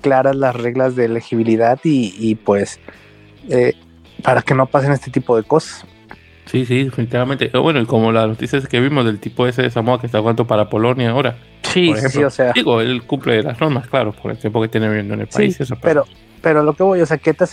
[0.00, 2.80] claras las reglas de elegibilidad y, pues
[3.48, 3.74] eh,
[4.22, 5.84] para que no pasen este tipo de cosas.
[6.50, 7.48] Sí, sí, definitivamente.
[7.56, 10.46] Bueno, y como las noticias que vimos del tipo ese de Samoa que está jugando
[10.48, 11.36] para Polonia ahora.
[11.62, 12.52] Sí, sí, o sea.
[12.52, 15.56] Digo, él cumple las normas, claro, por el tiempo que tiene viviendo en el país.
[15.56, 16.06] Sí, pero,
[16.42, 17.46] pero lo que voy, o sea, ¿qué, te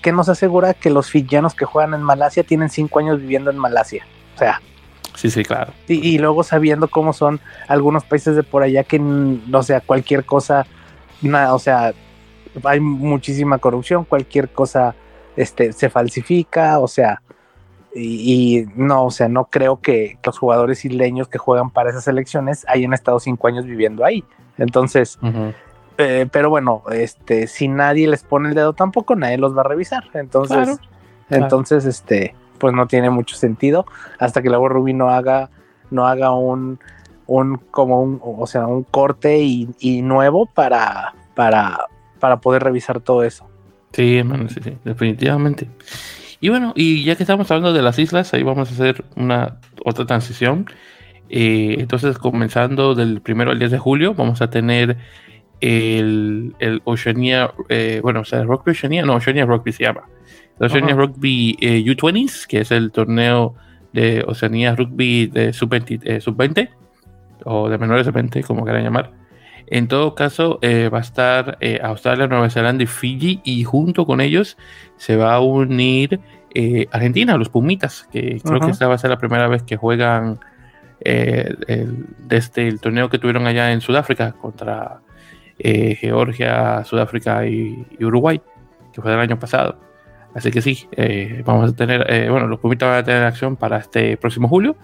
[0.00, 3.58] qué, nos asegura que los fillanos que juegan en Malasia tienen cinco años viviendo en
[3.58, 4.06] Malasia?
[4.36, 4.60] O sea.
[5.16, 5.72] Sí, sí, claro.
[5.88, 9.00] Y, y luego sabiendo cómo son algunos países de por allá que,
[9.52, 10.66] o sea, cualquier cosa,
[11.20, 11.94] nada, o sea,
[12.62, 14.94] hay muchísima corrupción, cualquier cosa
[15.36, 17.22] este, se falsifica, o sea,
[17.94, 22.66] y, no, o sea, no creo que los jugadores isleños que juegan para esas elecciones
[22.68, 24.22] hayan estado cinco años viviendo ahí.
[24.58, 25.18] Entonces,
[25.96, 29.64] eh, pero bueno, este, si nadie les pone el dedo tampoco, nadie los va a
[29.64, 30.04] revisar.
[30.12, 30.78] Entonces,
[31.30, 33.86] entonces, este, pues no tiene mucho sentido
[34.18, 35.48] hasta que luego Ruby no haga,
[35.90, 36.78] no haga un,
[37.26, 41.86] un como un, o sea, un corte y, y nuevo para, para,
[42.20, 43.48] para poder revisar todo eso.
[43.92, 45.68] Sí, hermano, sí, sí, definitivamente.
[46.40, 49.56] Y bueno, y ya que estamos hablando de las islas, ahí vamos a hacer una
[49.84, 50.66] otra transición.
[51.28, 54.96] Eh, entonces, comenzando del primero al 10 de julio, vamos a tener
[55.60, 60.04] el, el Oceania, eh, bueno, o sea, Rugby Oceania, no, Oceania Rugby se llama.
[60.60, 63.54] El Oceania Rugby eh, U20s, que es el torneo
[63.92, 66.68] de Oceania Rugby de sub-20, sub -20,
[67.44, 69.10] o de menores de 20, como quieran llamar.
[69.68, 74.06] En todo caso, eh, va a estar eh, Australia, Nueva Zelanda y Fiji, y junto
[74.06, 74.56] con ellos
[74.96, 76.20] se va a unir
[76.54, 79.76] eh, Argentina, los Pumitas, que creo que esta va a ser la primera vez que
[79.76, 80.38] juegan
[80.98, 85.02] desde el torneo que tuvieron allá en Sudáfrica contra
[85.58, 88.40] Georgia, Sudáfrica y, Uruguay,
[88.92, 89.78] que fue del año pasado.
[90.34, 90.88] Así que sí,
[91.44, 94.74] vamos a tener, bueno, los Pumitas van a tener acción para este próximo julio,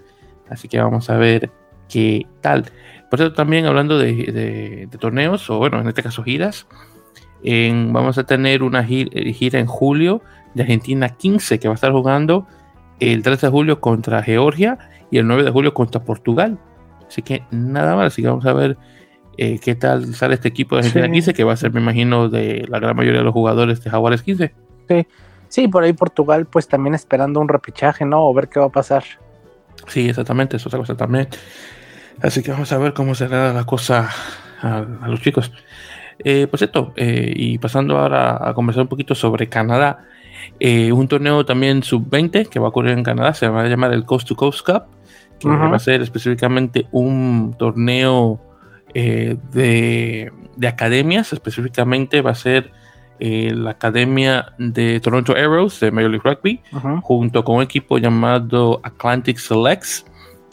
[0.48, 1.50] así que vamos a ver
[1.88, 2.66] qué tal.
[3.12, 6.66] Por eso también hablando de, torneos, o bueno, en este caso giras,
[7.44, 10.22] vamos a tener una eh, gira, en julio
[10.54, 12.46] de Argentina 15 que va a estar jugando
[13.00, 14.78] el 13 de julio contra Georgia
[15.10, 16.58] y el 9 de julio contra Portugal.
[17.06, 18.78] Así que nada más, así que vamos a ver
[19.36, 22.30] eh, qué tal sale este equipo de Argentina 15, que va a ser, me imagino,
[22.30, 24.54] de la gran mayoría de los jugadores de Jaguares 15.
[24.88, 25.06] Sí.
[25.48, 28.26] sí, por ahí Portugal, pues también esperando un repechaje, ¿no?
[28.26, 29.04] O ver qué va a pasar.
[29.86, 31.28] Sí, exactamente, es otra cosa también.
[32.20, 34.10] Así que vamos a ver cómo se le da la cosa
[34.60, 35.52] a, los chicos.
[36.18, 40.04] Eh, pues esto, eh, y pasando ahora a conversar un poquito sobre Canadá,
[40.60, 43.92] eh, un torneo también sub-20 que va a ocurrir en Canadá, se va a llamar
[43.92, 44.84] el Coast to Coast Cup,
[45.40, 48.40] que va a ser específicamente un torneo
[48.94, 52.70] de, de, academias, específicamente va a ser
[53.18, 56.60] la academia de Toronto Arrows de Major League Rugby,
[57.02, 60.04] junto con un equipo llamado Atlantic Selects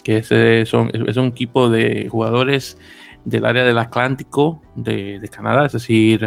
[0.10, 2.80] que es, es un equipo de jugadores
[3.26, 6.24] del área del Atlántico de, Canadá, es decir,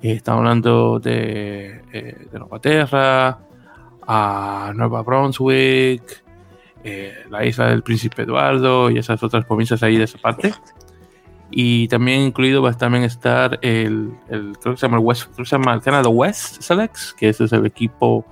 [0.00, 3.38] eh, estamos hablando de, eh, de, Nueva Terra,
[4.06, 6.24] a Nueva Brunswick,
[6.82, 10.54] eh, la isla del Príncipe Eduardo y esas otras provincias ahí de esa parte.
[11.50, 15.24] Y también incluido va a también estar el, el creo que se llama el West,
[15.34, 18.24] creo que West Selects, que ese es el equipo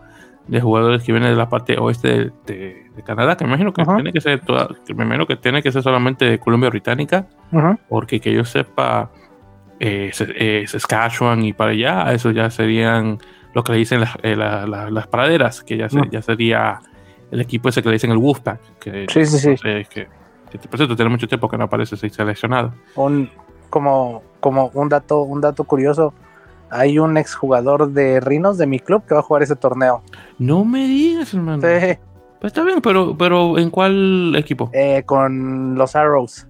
[0.48, 4.12] de jugadores que vienen de la parte oeste de, Canadá, que me imagino que tiene
[4.12, 7.26] que ser toda, que me imagino que tiene que ser solamente de Colombia Británica,
[7.88, 9.10] porque que yo sepa,
[9.78, 13.18] eh, eh, Saskatchewan y para allá, eso ya serían
[13.54, 14.36] lo que le dicen las, eh,
[15.10, 16.80] praderas, que ya, ya sería
[17.30, 19.56] el equipo ese que le dicen el Wolfpack, que, sí, sí, sí.
[19.60, 20.08] que,
[20.68, 22.72] por cierto tiene mucho tiempo que no aparece seleccionado.
[22.96, 23.30] Un,
[23.70, 26.14] como, como un dato, un dato curioso,
[26.70, 30.02] hay un exjugador de Rinos de mi club que va a jugar ese torneo.
[30.38, 31.62] No me digas, hermano.
[31.62, 31.98] Sí.
[32.40, 34.70] Pues está bien, pero, pero ¿en cuál equipo?
[34.72, 36.46] Eh, con los Arrows.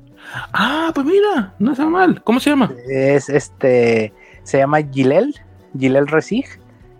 [0.52, 2.22] Ah, pues mira, no está mal.
[2.22, 2.72] ¿Cómo se llama?
[2.88, 5.34] Es este, se llama Gilel,
[5.78, 6.46] Gilel Resig.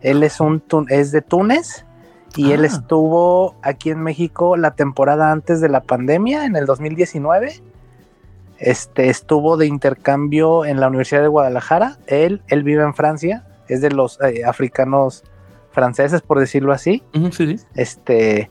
[0.01, 1.85] Él es un es de Túnez
[2.37, 2.69] y él ah.
[2.69, 7.61] estuvo aquí en México la temporada antes de la pandemia, en el 2019.
[8.59, 11.99] Este estuvo de intercambio en la Universidad de Guadalajara.
[12.07, 15.25] Él, él vive en Francia, es de los eh, africanos
[15.71, 17.03] franceses, por decirlo así.
[17.75, 18.51] Este,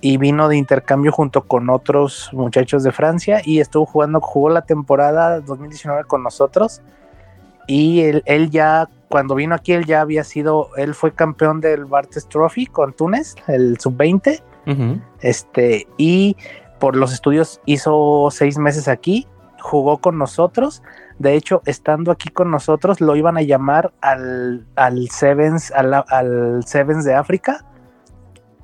[0.00, 4.62] y vino de intercambio junto con otros muchachos de Francia y estuvo jugando, jugó la
[4.62, 6.82] temporada 2019 con nosotros.
[7.66, 11.84] Y él, él ya, cuando vino aquí, él ya había sido, él fue campeón del
[11.84, 14.42] Bartes Trophy con Túnez, el sub-20.
[15.20, 16.36] Este, y
[16.78, 19.26] por los estudios hizo seis meses aquí,
[19.60, 20.82] jugó con nosotros
[21.18, 27.04] de hecho, estando aquí con nosotros, lo iban a llamar al, al Sevens, al, Sevens
[27.04, 27.64] de África.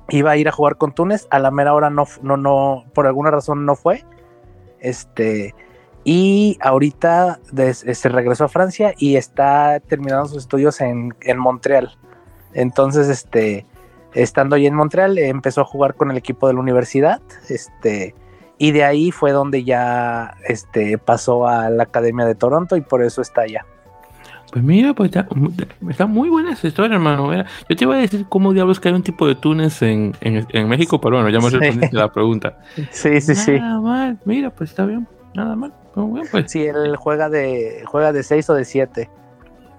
[0.07, 1.27] Iba a ir a jugar con Túnez.
[1.31, 4.05] A la mera hora no, no, no, por alguna razón no fue.
[4.79, 5.53] Este,
[6.05, 7.39] y ahorita
[7.73, 11.97] se regresó a Francia y está terminando sus estudios en, en Montreal.
[12.53, 13.65] Entonces, este,
[14.13, 17.21] estando ahí en Montreal, empezó a jugar con el equipo de la universidad.
[17.49, 18.15] Este,
[18.57, 23.03] y de ahí fue donde ya este, pasó a la Academia de Toronto y por
[23.03, 23.65] eso está allá.
[24.51, 25.11] Pues mira, pues
[25.89, 27.29] está, muy buena esa historia, hermano.
[27.33, 30.13] yo te iba a decir cómo diablos que hay un tipo de túnez en,
[30.69, 32.59] México, pero bueno, ya me respondiste la pregunta.
[32.91, 33.59] Sí, sí, sí.
[33.59, 35.73] Nada mal, mira, pues está bien, nada mal.
[36.31, 36.49] pues.
[36.49, 39.09] Sí, él juega de juega de 6 o de 7.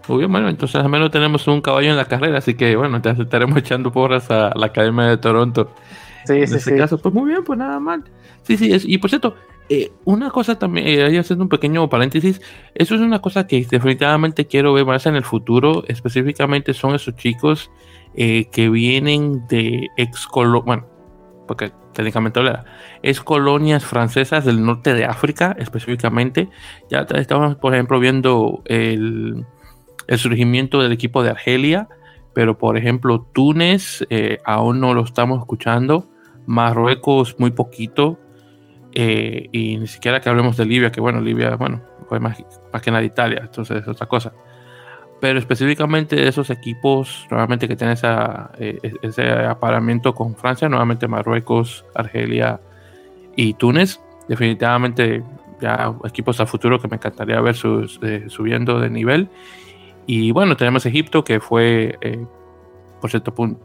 [0.09, 3.01] Muy bien, bueno, entonces al menos tenemos un caballo en la carrera, así que bueno,
[3.01, 5.71] te estaremos echando porras a la Academia de Toronto.
[6.27, 8.05] Sí, en sí, este caso, pues muy bien, pues nada mal.
[8.43, 9.35] Sí, sí, y por cierto,
[9.69, 12.41] eh, una cosa también, eh, haciendo un pequeño paréntesis,
[12.75, 17.17] eso es una cosa que definitivamente quiero ver más en el futuro, específicamente son esos
[17.17, 17.73] chicos
[18.15, 20.29] eh, que vienen de ex
[20.65, 20.87] bueno,
[21.49, 22.41] porque técnicamente
[23.03, 26.49] es colonias francesas del norte de África, específicamente.
[26.89, 29.45] Ya estamos, por ejemplo, viendo el,
[30.07, 31.89] el surgimiento del equipo de Argelia,
[32.35, 34.07] pero por ejemplo, Túnez
[34.45, 36.07] aún no lo estamos escuchando,
[36.47, 38.19] Marruecos muy poquito.
[38.99, 42.81] Eh, y ni siquiera que hablemos de Libia, que bueno, Libia, bueno, fue más, más
[42.81, 44.33] que nada Italia, entonces es otra cosa.
[45.21, 51.85] Pero específicamente esos equipos, nuevamente que tienen esa, eh, ese aparamiento con Francia, nuevamente Marruecos,
[51.95, 52.61] Argelia
[53.35, 55.23] y Túnez, definitivamente
[55.61, 57.57] ya equipos a futuro que me encantaría ver
[58.03, 59.29] eh, subiendo de nivel.
[60.07, 61.99] Y bueno, tenemos Egipto, que fue,
[63.01, 63.63] por cierto punto,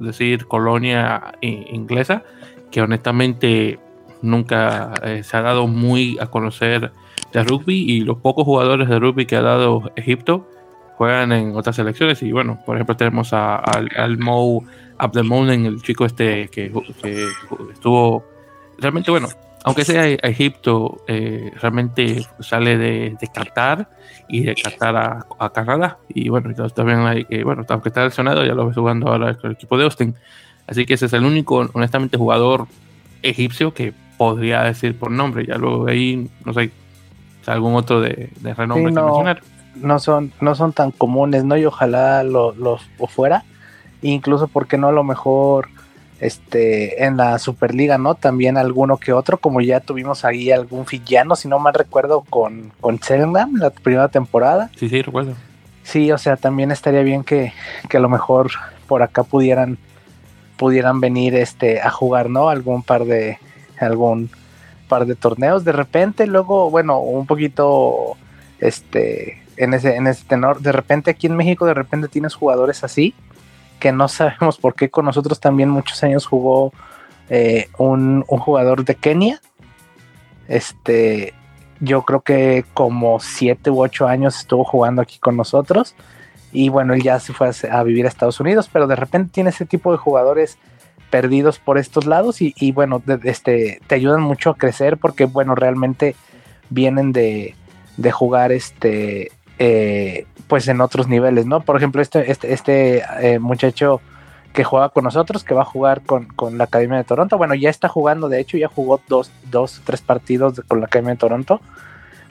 [0.00, 2.24] decir, colonia inglesa,
[2.70, 3.78] que honestamente
[4.22, 6.92] nunca eh, se ha dado muy a conocer
[7.32, 10.48] de rugby y los pocos jugadores de rugby que ha dado Egipto
[10.96, 12.22] juegan en otras selecciones.
[12.22, 14.64] Y bueno, por ejemplo tenemos a, al Mo
[15.02, 16.72] en el chico este que,
[17.72, 18.24] estuvo
[18.78, 19.28] realmente bueno,
[19.64, 23.88] aunque sea Egipto, eh, realmente sale de, Qatar
[24.28, 25.98] y de Qatar a, Canadá.
[26.08, 29.50] Y bueno, también hay que, bueno, aunque está lesionado, ya lo ves jugando ahora con
[29.50, 30.14] el equipo de Austin.
[30.66, 32.66] Así que ese es el único, honestamente, jugador
[33.22, 35.46] egipcio que podría decir por nombre.
[35.46, 36.70] Ya luego ahí, no sé,
[37.46, 39.24] algún otro de, renombre no,
[39.76, 41.56] No son, no son tan comunes, ¿no?
[41.56, 43.44] Y ojalá los fuera.
[44.02, 45.68] Incluso porque no a lo mejor
[46.22, 48.14] este en la Superliga, ¿no?
[48.14, 52.72] También alguno que otro, como ya tuvimos ahí algún fillano, si no mal recuerdo, con,
[52.80, 53.00] con
[53.58, 54.70] la primera temporada.
[54.76, 55.34] Sí, sí, recuerdo.
[55.82, 57.52] Sí, o sea, también estaría bien que,
[57.88, 58.52] que a lo mejor
[58.86, 59.78] por acá pudieran
[60.56, 62.48] pudieran venir este a jugar, ¿no?
[62.48, 63.38] Algún par de
[63.80, 64.30] algún
[64.88, 68.16] par de torneos de repente, luego, bueno, un poquito
[68.60, 72.84] este en ese en ese tenor, de repente aquí en México de repente tienes jugadores
[72.84, 73.12] así
[73.82, 76.72] que no sabemos por qué con nosotros también muchos años jugó
[77.28, 79.40] eh, un, un, jugador de Kenia.
[80.46, 81.34] Este,
[81.80, 85.96] yo creo que como siete u ocho años estuvo jugando aquí con nosotros.
[86.52, 89.50] Y bueno, él ya se fue a, vivir a Estados Unidos, pero de repente tiene
[89.50, 90.58] ese tipo de jugadores
[91.10, 96.14] perdidos por estos lados y, bueno, este, te ayudan mucho a crecer porque bueno, realmente
[96.70, 97.56] vienen de,
[98.12, 101.60] jugar este, eh, pues en otros niveles, ¿no?
[101.60, 104.00] Por ejemplo, este, este, este eh, muchacho
[104.52, 106.26] que juega con nosotros, que va a jugar con,
[106.58, 110.02] la Academia de Toronto, bueno, ya está jugando, de hecho ya jugó dos, dos tres
[110.02, 111.60] partidos con la Academia de Toronto.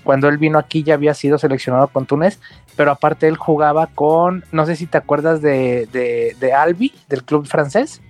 [0.04, 2.40] Cuando él vino aquí ya había sido seleccionado con Túnez,
[2.76, 7.24] pero aparte él jugaba con, no sé si te acuerdas de, de, de Albi, del
[7.24, 8.02] club francés.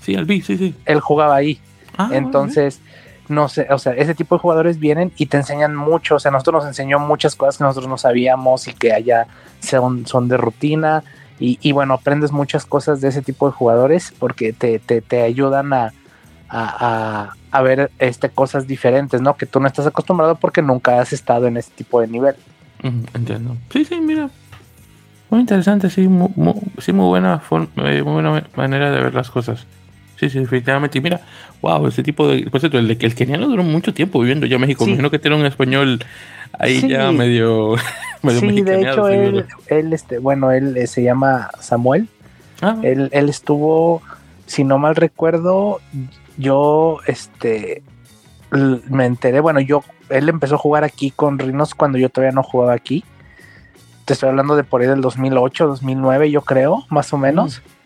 [0.00, 0.74] Sí, Albi, sí, sí.
[0.84, 1.60] Él jugaba ahí.
[1.96, 2.80] Ah, Entonces,
[3.28, 6.16] no sé, o sea, ese tipo de jugadores vienen y te enseñan mucho.
[6.16, 9.26] O sea, nosotros nos enseñó muchas cosas que nosotros no sabíamos y que allá
[9.60, 11.04] son, son de rutina.
[11.40, 15.72] Y, bueno, aprendes muchas cosas de ese tipo de jugadores porque te, te, te ayudan
[15.72, 15.92] a,
[16.48, 19.36] a, a, ver este, cosas diferentes, ¿no?
[19.36, 22.34] Que tú no estás acostumbrado porque nunca has estado en ese tipo de nivel.
[22.82, 23.56] entiendo.
[23.70, 24.30] Sí, sí, mira.
[25.30, 27.40] Muy interesante, sí, muy, sí, muy buena,
[27.76, 29.66] eh, muy buena manera de ver las cosas.
[30.16, 30.98] sí, sí, definitivamente.
[30.98, 31.20] Y mira,
[31.62, 32.48] wow, ese tipo de.
[32.50, 34.84] Por cierto, el, el keniano duró mucho tiempo viviendo ya en México.
[34.84, 36.04] Me imagino que tiene un español
[36.58, 37.76] ahí ya medio.
[38.22, 42.08] medio sí, de hecho, él, él, este, bueno, él eh, se llama Samuel.
[42.60, 42.76] Ah.
[42.82, 44.02] Él, él estuvo,
[44.46, 45.80] si no mal recuerdo,
[46.36, 47.82] yo, este,
[48.50, 52.42] me enteré, bueno, yo, él empezó a jugar aquí con Rinos cuando yo todavía no
[52.42, 53.04] jugaba aquí.
[54.04, 57.58] Te estoy hablando de por ahí del 2008, 2009, yo creo, más o menos.
[57.64, 57.77] Mm.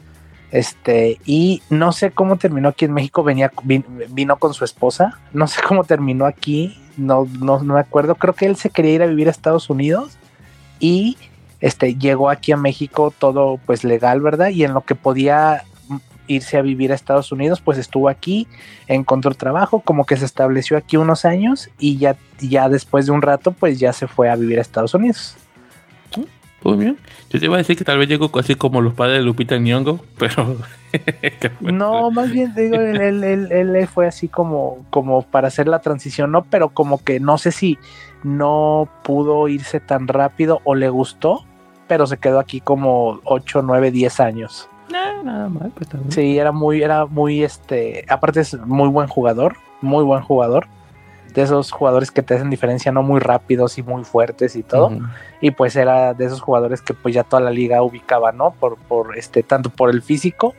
[0.53, 5.47] Este, y no sé cómo terminó aquí en México, venía, vino, con su esposa, no
[5.49, 9.03] sé cómo terminó aquí, no, no, no me acuerdo, creo que él se quería ir
[9.03, 10.19] a vivir a Estados Unidos
[10.79, 11.17] y
[11.61, 14.51] este, llegó aquí a México todo pues legal, ¿verdad?
[14.51, 15.65] Y en lo que podía
[16.27, 18.47] irse a vivir a Estados Unidos, pues estuvo aquí,
[18.89, 23.23] encontró trabajo, como que se estableció aquí unos años y ya, ya después de un
[23.23, 25.37] rato, pues ya se fue a vivir a Estados Unidos.
[26.65, 26.99] Muy bien.
[27.31, 29.59] Yo te iba a decir que tal vez llegó así como los padres de Lupita
[29.59, 30.57] Nyong'o, pero...
[31.61, 36.31] no, más bien digo, él, él, él, fue así como, como para hacer la transición,
[36.31, 36.45] ¿no?
[36.45, 37.79] Pero como que no sé si
[38.23, 41.45] no pudo irse tan rápido o le gustó,
[41.89, 44.69] pero se quedó aquí como 8, 9, 10 años.
[44.93, 46.13] No, nada mal, pues también.
[46.13, 50.67] Sí, era muy, era muy, este, aparte es muy buen jugador, muy buen jugador
[51.35, 54.91] de esos jugadores que te hacen diferencia, no muy rápidos y muy fuertes y todo.
[55.41, 58.53] Y pues era de esos jugadores que pues ya toda la liga ubicaba, ¿no?
[58.53, 60.55] Por, por este, tanto por el físico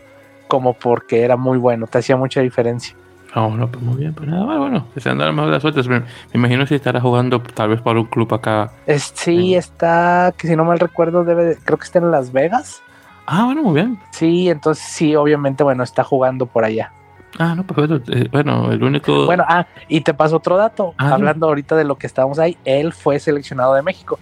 [0.47, 2.95] como porque era muy bueno, te hacía mucha diferencia.
[3.35, 5.61] No, no, pues muy bien, pues nada más, bueno, que se han dado más las
[5.61, 5.87] suertes.
[5.87, 6.03] Me,
[6.33, 8.71] imagino si estará jugando tal vez para un club acá.
[8.85, 12.83] Es, sí, está, que si no mal recuerdo, debe, creo que está en Las Vegas.
[13.25, 13.97] Ah, bueno, muy bien.
[14.11, 16.91] Sí, entonces sí, obviamente, bueno, está jugando por allá.
[17.39, 17.65] Ah, no.
[17.65, 19.25] Pues, eh, bueno, el único.
[19.25, 20.93] Bueno, ah, y te paso otro dato.
[20.97, 24.19] Ah, Hablando ahorita de lo que estábamos ahí, él fue seleccionado de México.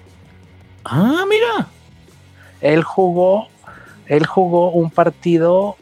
[0.86, 1.68] Ah, mira.
[2.62, 3.48] Él jugó,
[4.08, 5.76] él jugó un partido.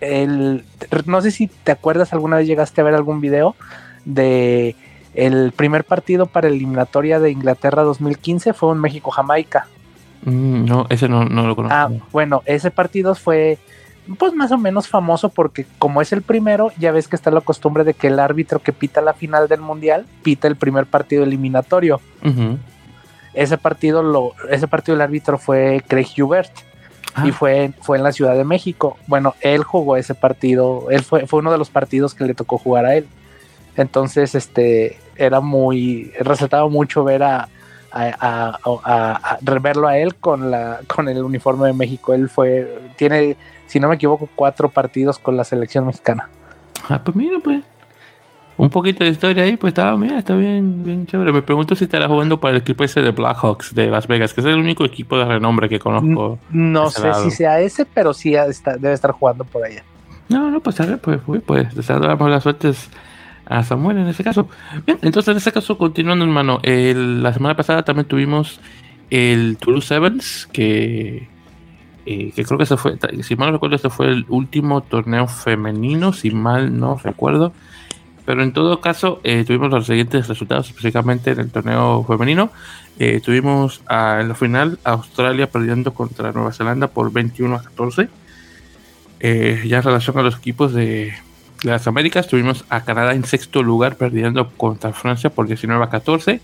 [0.00, 0.64] El,
[1.06, 3.56] no sé si te acuerdas, alguna vez llegaste a ver algún video
[4.04, 4.76] de
[5.14, 9.66] el primer partido para eliminatoria de Inglaterra 2015 fue un México-Jamaica.
[10.24, 11.74] Mm, no, ese no, no lo conozco.
[11.74, 13.58] Ah, bueno, ese partido fue
[14.18, 17.40] pues más o menos famoso porque como es el primero, ya ves que está la
[17.40, 21.24] costumbre de que el árbitro que pita la final del mundial pita el primer partido
[21.24, 22.00] eliminatorio.
[23.34, 26.50] Ese partido lo, ese partido el árbitro fue Craig Hubert
[27.24, 27.32] y ah.
[27.32, 28.96] fue, fue en la Ciudad de México.
[29.06, 32.58] Bueno, él jugó ese partido, él fue, fue uno de los partidos que le tocó
[32.58, 33.06] jugar a él.
[33.76, 37.48] Entonces, este, era muy, resaltaba mucho ver a,
[37.90, 42.14] a, a, verlo a él con la, con el uniforme de México.
[42.14, 43.36] Él fue, tiene
[43.66, 46.28] si no me equivoco, cuatro partidos con la selección mexicana.
[46.88, 47.62] Ah, pues mira, pues.
[48.58, 51.30] Un poquito de historia ahí, pues estaba, mira, está bien, bien chévere.
[51.30, 54.40] Me pregunto si estará jugando para el equipo ese de Blackhawks de Las Vegas, que
[54.40, 56.38] es el único equipo de renombre que conozco.
[56.50, 59.82] No, sé si sea ese, pero sí debe estar jugando por allá.
[60.30, 62.88] No, no, pues a ver, pues, pues, pues deseamos las suertes
[63.44, 64.48] a Samuel en ese caso.
[64.86, 68.60] Bien, entonces en ese caso, continuando, hermano, el, la semana pasada también tuvimos
[69.10, 71.28] el Toulouse Sevens, que
[72.06, 75.26] eh, que creo que ese fue, si mal no recuerdo, este fue el último torneo
[75.26, 77.52] femenino, si mal no recuerdo.
[78.24, 82.50] Pero en todo caso, eh, tuvimos los siguientes resultados, específicamente en el torneo femenino.
[83.00, 88.08] Eh, tuvimos en la final Australia perdiendo contra Nueva Zelanda por 21 a 14.
[89.20, 91.12] ya en relación a los equipos de,
[91.62, 96.40] las Américas, tuvimos a Canadá en sexto lugar perdiendo contra Francia por 19 a 14.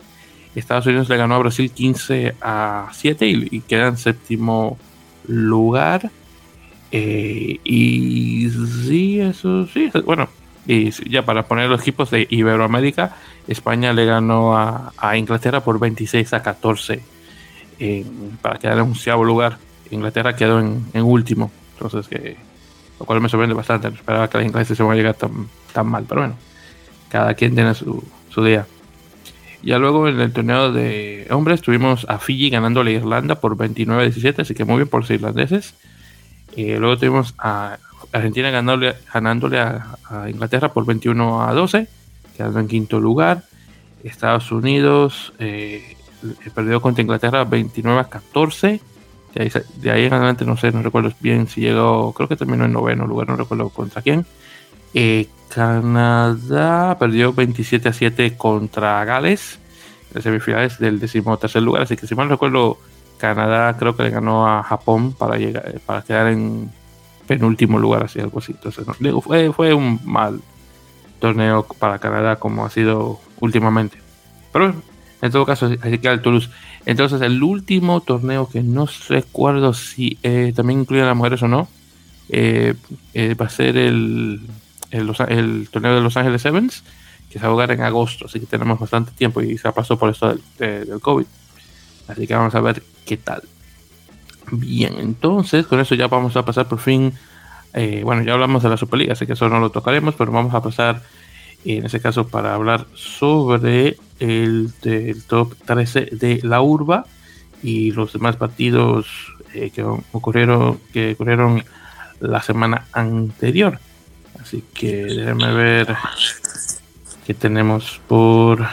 [0.56, 4.78] Estados Unidos le ganó a Brasil 15 a 7 y, y queda en séptimo
[5.26, 6.10] lugar.
[6.90, 8.50] Eh, y
[8.86, 10.28] sí, eso sí, bueno,
[10.66, 13.16] y ya para poner los equipos de Iberoamérica,
[13.48, 17.02] España le ganó a, Inglaterra por 26 a 14
[18.40, 19.58] para quedar en un onceavo lugar.
[19.90, 22.36] Inglaterra quedó en, último, entonces que
[23.00, 23.88] lo cual me sorprende bastante.
[23.88, 26.36] No esperaba que la ingleses se van a llegar tan, tan mal, pero bueno,
[27.08, 28.66] cada quien tiene su, su día.
[29.62, 34.40] Ya luego en el torneo de hombres tuvimos a Fiji ganándole a Irlanda por 29-17,
[34.40, 35.74] así que muy bien por los irlandeses.
[36.56, 37.78] Y luego tuvimos a
[38.12, 39.96] Argentina ganándole, ganándole a,
[40.28, 41.86] Inglaterra por 21 a 12,
[42.36, 43.44] quedando en quinto lugar.
[44.02, 45.96] Estados Unidos eh,
[46.54, 48.80] perdió contra Inglaterra 29 a 14.
[49.34, 52.36] De ahí, de ahí, en adelante no sé, no recuerdo bien si llegó, creo que
[52.36, 54.26] terminó en noveno lugar, no recuerdo contra quién.
[54.94, 59.58] Eh, Canadá perdió 27 a 7 contra Gales
[60.08, 61.82] en las semifinales del decimotercer lugar.
[61.82, 62.78] Así que si mal recuerdo,
[63.18, 66.70] Canadá creo que le ganó a Japón para llegar para quedar en
[67.26, 68.52] penúltimo lugar, así algo así.
[68.52, 68.84] Entonces,
[69.22, 70.40] fue, fue un mal
[71.20, 73.98] torneo para Canadá como ha sido últimamente.
[74.52, 74.74] Pero
[75.20, 76.50] en todo caso, así queda el Toulouse.
[76.84, 81.48] Entonces, el último torneo que no recuerdo si eh, también incluye a las mujeres o
[81.48, 81.68] no,
[82.28, 82.74] eh,
[83.40, 84.40] va a ser el
[84.92, 86.84] el, torneo de Los Ángeles Sevens,
[87.30, 89.98] que se va a jugar en agosto, así que tenemos bastante tiempo y se pasó
[89.98, 91.26] por esto del, COVID.
[92.08, 93.42] Así que vamos a ver qué tal.
[94.50, 97.12] Bien, entonces con eso ya vamos a pasar por fin.
[97.72, 100.52] Eh, bueno, ya hablamos de la Superliga, así que eso no lo tocaremos, pero vamos
[100.54, 101.02] a pasar
[101.64, 104.72] en ese caso para hablar sobre el,
[105.26, 107.06] top 13 de la urba
[107.62, 109.06] y los demás partidos
[109.54, 111.64] eh, que ocurrieron que ocurrieron
[112.20, 113.78] la semana anterior.
[114.42, 115.96] Así que déjenme ver
[117.26, 118.66] qué tenemos por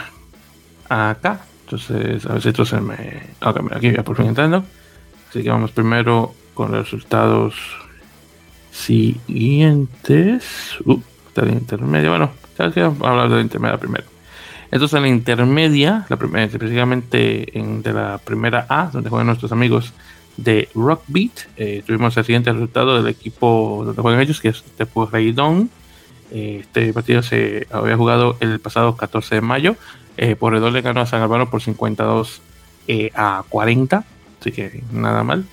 [0.88, 1.40] acá.
[1.64, 3.30] Entonces, a ver si esto se me.
[3.42, 4.64] Ok, mira, aquí ya por fin entrando.
[5.28, 7.54] Así que vamos primero con los resultados
[8.72, 10.44] siguientes.
[10.84, 12.10] Uh, está de intermedia.
[12.10, 14.04] Bueno, vamos a hablar de la intermedia primero.
[14.72, 19.52] Entonces, en la intermedia, la primera, específicamente en, de la primera A, donde juegan nuestros
[19.52, 19.92] amigos
[20.36, 25.06] de Rockbeat, eh, tuvimos el siguiente resultado del equipo donde juegan ellos, que es Tepu
[25.06, 25.70] Reidon.
[26.30, 29.76] Eh, este partido se había jugado el pasado 14 de mayo.
[30.16, 32.42] Eh, le ganó a San Albano por 52
[32.88, 34.04] eh, a 40
[34.40, 35.44] así que nada mal.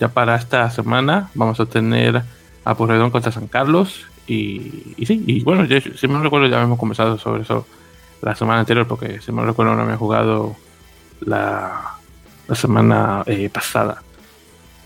[0.00, 2.22] Ya para esta semana vamos a tener
[2.64, 4.06] a Porredón contra San Carlos.
[4.26, 5.66] Y, sí, y bueno,
[5.96, 7.66] si me recuerdo ya hemos conversado sobre eso
[8.22, 10.56] la semana anterior, porque si me recuerdo no había jugado
[11.20, 11.96] la,
[12.48, 14.02] la semana eh, pasada.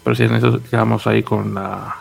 [0.06, 1.96] Pero sí, en eso quedamos ahí con la,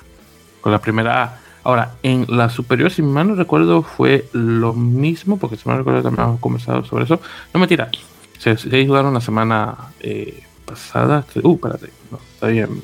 [0.61, 1.39] con la primera A.
[1.63, 6.03] Ahora, en la superior, si mal no recuerdo, fue lo mismo, porque si me recuerdo
[6.03, 7.19] también hemos conversado sobre eso.
[7.51, 7.89] No mentira,
[8.37, 11.25] se, se jugaron la semana eh, pasada.
[11.41, 11.89] Uh, espérate.
[12.11, 12.83] No, está bien.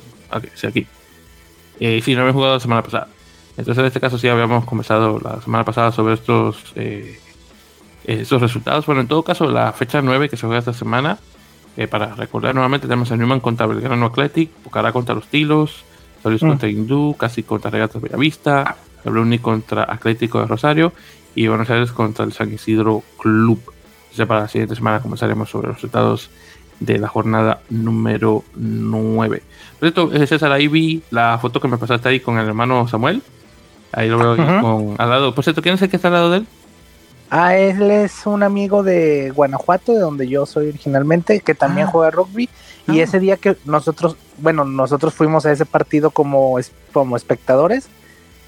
[0.56, 0.88] Sí, aquí.
[1.80, 3.08] Eh, sí, no había jugado la semana pasada.
[3.58, 7.20] Entonces, en este caso, sí habíamos conversado la semana pasada sobre estos, eh,
[8.06, 8.88] estos resultados.
[8.88, 11.20] Bueno, en todo caso, la fecha 9 que se juega esta semana,
[11.78, 15.84] eh, para recordar nuevamente, tenemos a Newman contra Belgrano Athletic, Pucará contra los Tilos,
[16.22, 16.48] Solis mm.
[16.48, 20.94] contra Hindú, Casi contra Regatas Bellavista, Bruni contra Atlético de Rosario
[21.34, 23.60] y Buenos Aires contra el San Isidro Club.
[24.04, 26.30] Entonces, para la siguiente semana comenzaremos sobre los resultados
[26.82, 29.44] de la jornada número 9.
[29.80, 33.22] Por cierto, César, ahí vi la foto que me pasaste ahí con el hermano Samuel.
[33.94, 35.34] Ahí lo veo con, al lado.
[35.34, 36.48] Por cierto, ¿quién es el que está al lado de él?
[37.34, 41.90] Ah, él es un amigo de Guanajuato, de donde yo soy originalmente, que también ah.
[41.90, 42.50] juega rugby.
[42.88, 43.04] Y ah.
[43.04, 46.58] ese día que nosotros, bueno, nosotros fuimos a ese partido como,
[46.92, 47.88] como espectadores.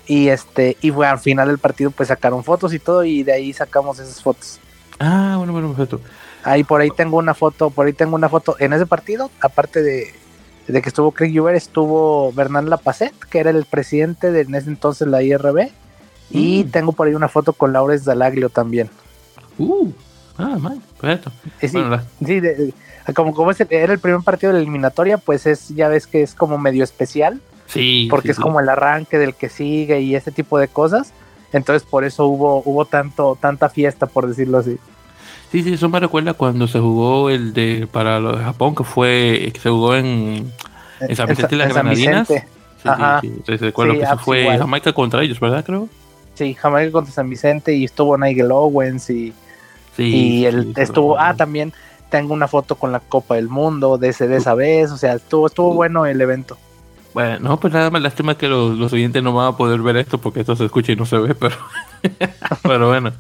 [0.06, 3.54] Y este, y al final del partido pues sacaron fotos y todo, y de ahí
[3.54, 4.60] sacamos esas fotos.
[5.00, 6.02] Ah, bueno, bueno, perfecto.
[6.44, 8.58] Ahí por ahí tengo una foto, por ahí tengo una foto.
[8.60, 10.14] En ese partido, aparte de,
[10.68, 15.08] que estuvo Craig Juber, estuvo Bernard Lapacet, que era el presidente de en ese entonces
[15.08, 15.72] la IRB.
[16.32, 16.72] Y mm.
[16.72, 18.90] tengo por ahí una foto con Laures Dalaglio también.
[19.58, 19.92] Uh,
[20.38, 21.32] ah, mal, perfecto.
[21.60, 21.70] Sí,
[22.26, 22.42] sí
[23.14, 26.34] como, como era el primer partido de la eliminatoria, pues es, ya ves que es
[26.36, 27.42] como medio especial.
[27.66, 28.08] Sí.
[28.10, 31.12] Porque es como el arranque del que sigue y ese tipo de cosas.
[31.52, 34.78] Entonces por eso hubo, hubo tanto, tanta fiesta, por decirlo así.
[35.52, 38.84] Sí, sí, eso me recuerda cuando se jugó el de para los de Japón, que
[38.84, 40.52] fue que se jugó en,
[41.00, 42.28] en San Vicente y las Granadinas.
[42.28, 42.36] Sí,
[43.22, 45.64] sí, sí, recuerdo que eso fue Jamaica contra ellos, ¿verdad?
[45.64, 45.88] Creo.
[46.34, 49.34] Sí, Jamaica contra San Vicente y estuvo Nigel Owens y,
[49.98, 51.74] y él estuvo, ah, también
[52.10, 55.14] tengo una foto con la Copa del Mundo de, ese, de esa vez, o sea,
[55.14, 56.58] estuvo, estuvo bueno el evento.
[57.14, 59.98] Bueno, no, pues nada más lástima que los, los oyentes no van a poder ver
[59.98, 61.56] esto porque esto se escucha y no se ve, pero,
[62.64, 63.12] pero bueno,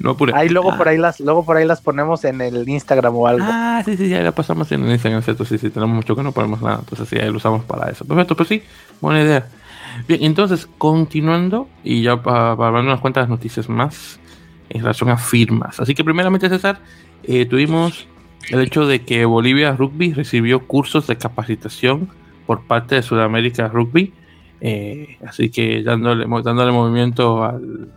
[0.00, 0.32] no apure.
[0.34, 3.46] Ahí luego por ahí las, luego por ahí las ponemos en el Instagram o algo.
[3.48, 5.44] Ah, sí, sí, ya la pasamos en el Instagram, ¿cierto?
[5.44, 8.04] Sí, sí, tenemos mucho que no ponemos nada, entonces sí, ahí lo usamos para eso.
[8.04, 8.62] Perfecto, pues sí,
[9.00, 9.46] buena idea.
[10.06, 14.20] Bien, entonces, continuando, y ya para, hablar unas cuantas noticias más
[14.68, 15.80] en relación a firmas.
[15.80, 16.80] Así que primeramente, César,
[17.24, 18.06] eh, tuvimos
[18.50, 22.08] el hecho de que Bolivia Rugby recibió cursos de capacitación
[22.46, 24.12] por parte de Sudamérica Rugby.
[24.60, 27.88] Eh, así que dándole, dándole movimiento al,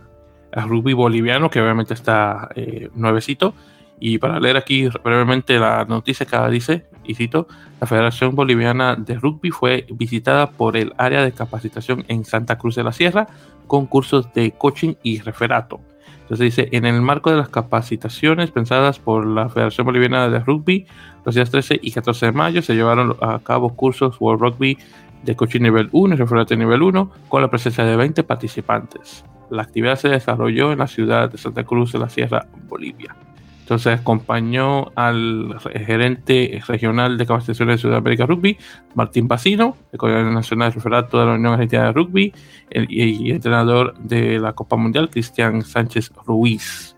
[0.54, 3.54] rugby boliviano, que obviamente está eh, nuevecito.
[3.98, 7.46] Y para leer aquí brevemente la noticia que dice, y cito,
[7.80, 12.76] la Federación Boliviana de Rugby fue visitada por el área de capacitación en Santa Cruz
[12.76, 13.28] de la Sierra
[13.66, 15.80] con cursos de coaching y referato.
[16.22, 20.86] Entonces dice, en el marco de las capacitaciones pensadas por la Federación Boliviana de Rugby,
[21.24, 24.78] los días 13 y 14 de mayo se llevaron a cabo cursos World Rugby
[25.24, 29.24] de coaching nivel 1 y referente nivel 1 con la presencia de 20 participantes.
[29.50, 33.14] La actividad se desarrolló en la ciudad de Santa Cruz de la Sierra, Bolivia.
[33.62, 35.56] Entonces acompañó al
[35.86, 38.58] gerente regional de capacitaciones de Sudamérica Rugby,
[38.96, 42.34] Martín Pacino, el coordinador nacional de referato de la Unión Argentina de Rugby
[42.70, 46.96] y, entrenador de la Copa Mundial, Cristian Sánchez Ruiz.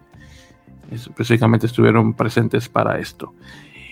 [0.91, 3.35] Específicamente estuvieron presentes para esto.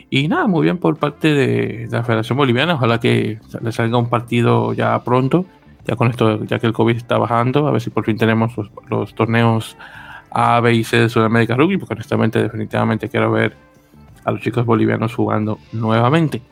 [0.09, 2.75] Y nada, muy bien por parte de, la Federación Boliviana.
[2.75, 5.45] Ojalá que le salga un partido ya pronto
[5.87, 8.53] Ya con esto, ya que el COVID está bajando, a ver si por fin tenemos
[8.89, 9.77] los, torneos
[10.35, 13.57] A, B y C de Sudamérica Rugby, porque honestamente, definitivamente quiero ver
[14.24, 16.43] a los chicos bolivianos jugando nuevamente.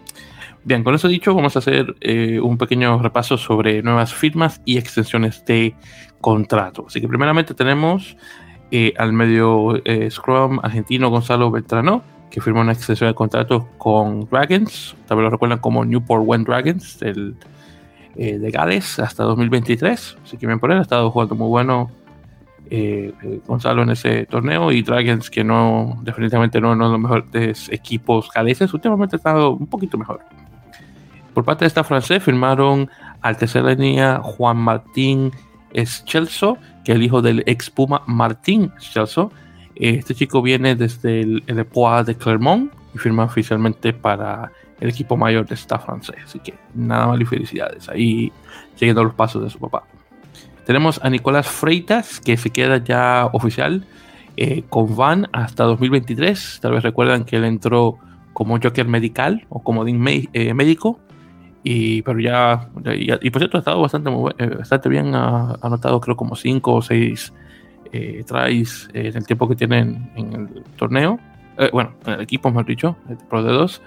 [0.62, 4.76] Bien, con eso dicho, vamos a hacer eh, un pequeño repaso sobre nuevas firmas y
[4.76, 5.74] extensiones de
[6.20, 6.84] contrato.
[6.86, 8.16] Así que primeramente tenemos
[8.70, 14.28] eh, al medio eh, Scrum argentino Gonzalo Beltrano, que firmó una extensión de contrato con
[14.30, 17.36] Dragons, también lo recuerdan como Newport When Dragons, del,
[18.14, 20.18] de Gales, hasta 2023.
[20.22, 21.90] Así que bien por él, ha estado jugando muy bueno
[23.46, 28.30] Gonzalo en ese torneo y Dragons, que no, definitivamente no, no es los mejores equipos
[28.32, 30.20] galeses, últimamente ha estado un poquito mejor.
[31.34, 32.88] Por parte de esta francés firmaron
[33.20, 35.32] al tercera línea Juan Martín
[35.74, 39.32] Schelso, que es el hijo del ex Puma Martín Schelso.
[39.74, 44.50] Este chico viene desde el, el de Clermont y firma oficialmente para
[44.80, 46.16] el equipo mayor de esta francés.
[46.24, 47.88] Así que nada más y felicidades.
[47.88, 48.32] Ahí
[48.74, 49.84] siguiendo los pasos de su papá.
[50.64, 53.84] Tenemos a Nicolás Freitas, que se queda ya oficial
[54.36, 56.60] eh, con Van hasta 2023.
[56.62, 57.98] Tal vez recuerdan que él entró
[58.32, 61.00] como Joker medical o como eh, médico
[61.62, 66.36] y, pero ya, y, por cierto, ha estado bastante, eh, bastante bien anotado, creo como
[66.36, 67.32] 5 o 6
[67.92, 71.18] eh, tries eh, en el tiempo que tienen en el torneo.
[71.58, 72.96] Eh, bueno, en el equipo, mejor dicho,
[73.28, 73.82] Pro de 2.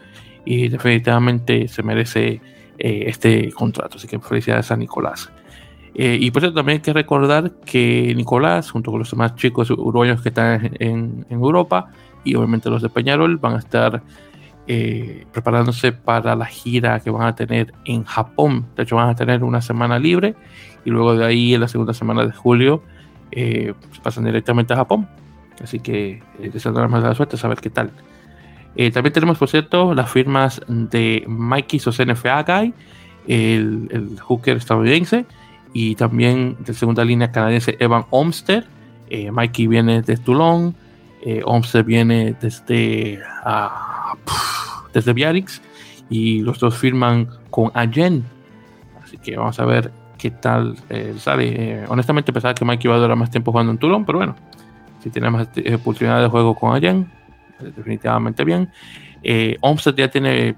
[0.45, 2.41] Y definitivamente se merece
[2.77, 3.97] este contrato.
[3.97, 5.31] Así que felicidades a Nicolás.
[5.95, 10.21] Y por cierto, también hay que recordar que Nicolás, junto con los demás chicos uruguayos
[10.21, 11.91] que están en, en Europa,
[12.23, 14.01] y obviamente los de Peñarol, van a estar
[14.65, 18.65] eh, preparándose para la gira que van a tener en Japón.
[18.75, 20.35] De hecho, van a tener una semana libre
[20.85, 22.81] y luego de ahí, en la segunda semana de julio,
[23.31, 25.07] eh, pasan directamente a Japón.
[25.61, 27.91] Así que eh, deseando más de la suerte, a ver qué tal.
[28.75, 32.73] Eh, también tenemos, por cierto, las firmas de Mikey Sosenfe Guy,
[33.27, 35.25] el, el hooker estadounidense,
[35.73, 38.63] y también de segunda línea canadiense Evan Olmsted.
[39.31, 40.73] Mikey viene de Toulon,
[41.45, 43.19] Olmsted viene desde.
[43.45, 44.17] Uh,
[44.93, 45.61] desde Biarritz
[46.09, 48.23] y los dos firman con Agen.
[49.03, 51.81] Así que vamos a ver qué tal eh, sale.
[51.81, 54.35] Eh, honestamente pensaba que Mike iba a durar más tiempo jugando en Toulon, pero bueno,
[55.01, 57.11] si tiene más eh, oportunidad de juego con Agen,
[57.59, 58.69] definitivamente bien.
[59.23, 59.57] Eh,
[59.97, 60.55] ya tiene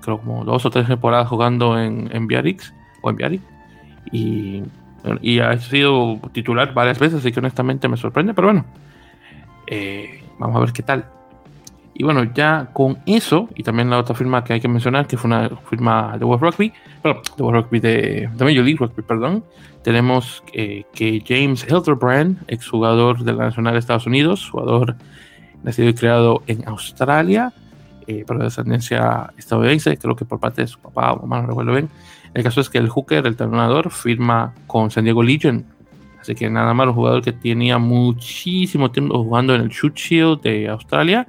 [0.00, 2.28] creo como dos o tres temporadas jugando en, en
[3.02, 3.42] o en Biarritz
[4.12, 4.62] y,
[5.20, 8.64] y ha sido titular varias veces, así que honestamente me sorprende, pero bueno,
[10.38, 11.06] vamos a ver qué tal.
[11.96, 15.16] Y bueno, ya con eso, y también la otra firma que hay que mencionar, que
[15.16, 19.02] fue una firma de World Rugby, perdón, de World Rugby de, de Major League Rugby,
[19.02, 19.44] perdón,
[19.84, 24.96] tenemos que James Hildebrand, exjugador de la Nacional de Estados Unidos, jugador
[25.62, 27.52] nacido y creado en Australia,
[28.06, 31.48] eh, pero de descendencia estadounidense, creo que por parte de su papá o mamá, no
[31.48, 31.90] recuerdo bien.
[32.34, 35.64] El caso es que el hooker, el entrenador, firma con San Diego Legion.
[36.20, 40.40] Así que nada más un jugador que tenía muchísimo tiempo jugando en el Shoot Shield
[40.40, 41.26] de Australia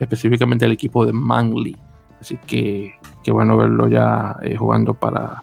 [0.00, 1.76] específicamente el equipo de Manly.
[2.20, 5.42] Así que qué bueno verlo ya eh, jugando para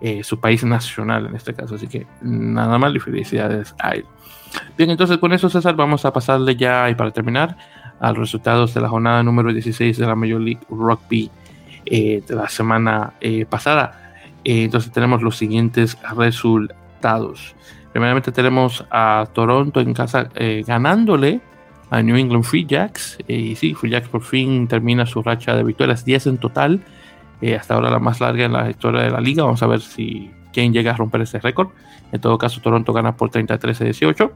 [0.00, 1.76] eh, su país nacional en este caso.
[1.76, 4.04] Así que nada más y felicidades a él.
[4.76, 7.56] Bien, entonces con eso César vamos a pasarle ya y para terminar
[8.00, 11.30] a los resultados de la jornada número 16 de la Major League Rugby
[11.86, 13.14] eh, de la semana
[13.48, 14.11] pasada.
[14.44, 17.54] Entonces tenemos los siguientes resultados.
[17.92, 20.30] Primeramente tenemos a Toronto en casa
[20.66, 21.40] ganándole
[21.92, 23.18] a New England Free Jacks.
[23.28, 26.80] Eh, y sí, Free Jacks por fin termina su racha de victorias, 10 en total.
[27.42, 29.44] Eh, hasta ahora la más larga en la historia de la liga.
[29.44, 31.68] Vamos a ver si quién llega a romper ese récord.
[32.10, 34.32] En todo caso, Toronto gana por 33 a 18.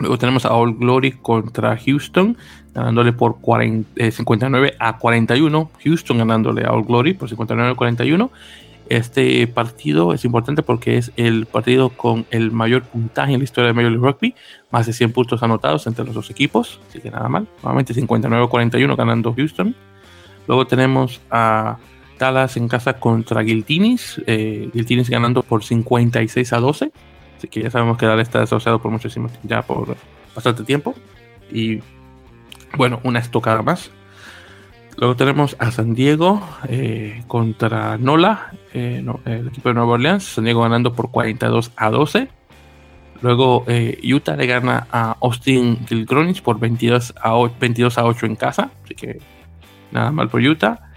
[0.00, 2.36] Luego tenemos a All Glory contra Houston,
[2.74, 3.38] ganándole por
[3.96, 5.70] 59 eh, a 41.
[5.82, 8.30] Houston ganándole a All Glory por 59 a 41.
[8.88, 13.68] Este partido es importante porque es el partido con el mayor puntaje en la historia
[13.68, 14.34] de Major League Rugby,
[14.70, 17.46] más de 100 puntos anotados entre los dos equipos, así que nada mal.
[17.62, 19.74] Nuevamente 59-41 ganando Houston.
[20.46, 21.76] Luego tenemos a
[22.18, 24.70] Dallas en casa contra Guiltinis, eh,
[25.08, 26.90] ganando por 56 a 12,
[27.36, 29.96] así que ya sabemos que Dallas está asociado por muchísimo ya por
[30.34, 30.94] bastante tiempo.
[31.50, 31.80] Y
[32.76, 33.90] bueno, una estocada más.
[34.98, 40.24] Luego tenemos a San Diego eh, contra Nola, eh, el equipo de Nueva Orleans.
[40.24, 42.28] San Diego ganando por 42 a 12.
[43.22, 48.26] Luego eh, Utah le gana a Austin Gilgronis por 22 a, 8, 22 a 8
[48.26, 48.70] en casa.
[48.82, 49.20] Así que
[49.92, 50.90] nada mal por Utah.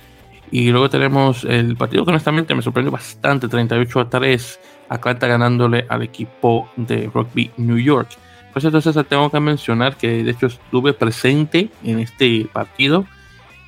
[0.49, 4.59] Y luego tenemos el partido que honestamente me sorprendió bastante, 38 a 3.
[4.89, 8.09] Atlanta ganándole al equipo de Rugby New York.
[8.51, 13.05] Pues entonces tengo que mencionar que de hecho estuve presente en este partido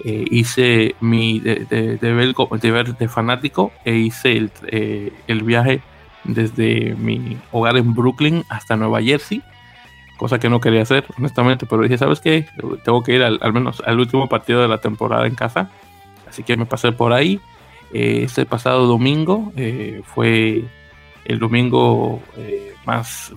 [0.06, 5.82] eh, hice mi deber de, de, fanático e hice el, eh, el, viaje
[6.26, 9.42] desde mi hogar en Brooklyn hasta Nueva Jersey,
[10.18, 12.48] cosa que no quería hacer, honestamente, pero dije, ¿sabes qué?
[12.84, 15.70] Tengo que ir al, menos al último partido de la temporada en casa,
[16.28, 17.40] así que me pasé por ahí.
[17.94, 20.64] Este pasado domingo eh, fue
[21.26, 23.34] el domingo eh, más,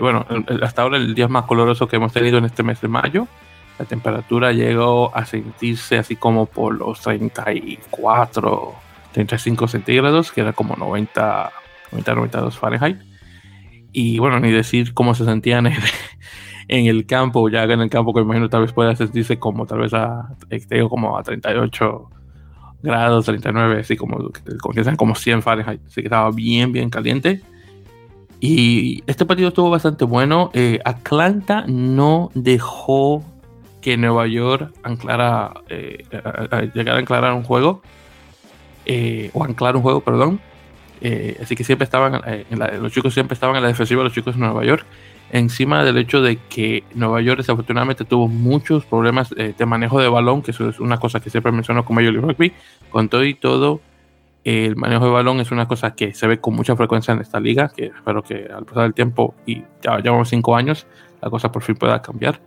[0.00, 0.24] bueno,
[0.62, 3.26] hasta ahora el día más coloroso que hemos tenido en este mes de mayo.
[3.78, 8.74] La temperatura llegó a sentirse así como por los 34,
[9.12, 11.52] 35 centígrados, que era como 90,
[11.92, 12.98] 90, 92 Fahrenheit.
[13.92, 15.74] Y bueno, ni decir cómo se sentían en,
[16.68, 19.80] en el campo, ya en el campo que imagino tal vez pueda sentirse como tal
[19.80, 20.34] vez a,
[20.88, 22.10] como a 38
[22.82, 25.80] grados, 39, así como, como, como 100 Fahrenheit.
[25.86, 27.42] Así que estaba bien, bien caliente.
[28.40, 30.50] Y este partido estuvo bastante bueno.
[30.52, 33.24] Eh, Atlanta no dejó
[33.86, 36.04] que Nueva York anclara, eh,
[36.74, 37.82] llegara a anclarar un juego,
[38.84, 40.40] eh, o anclar un juego, perdón.
[41.00, 42.20] Eh, así que siempre estaban,
[42.80, 44.84] los chicos siempre estaban en la defensiva, los chicos de Nueva York,
[45.30, 50.42] encima del hecho de que Nueva York desafortunadamente tuvo muchos problemas de manejo de balón,
[50.42, 52.52] que eso es una cosa que siempre menciono con Major League Rugby,
[52.90, 53.80] con todo y todo.
[54.42, 57.38] El manejo de balón es una cosa que se ve con mucha frecuencia en esta
[57.38, 60.88] liga, que espero que al pasar el tiempo, y ya llevamos cinco años,
[61.22, 62.40] la cosa por fin pueda cambiar.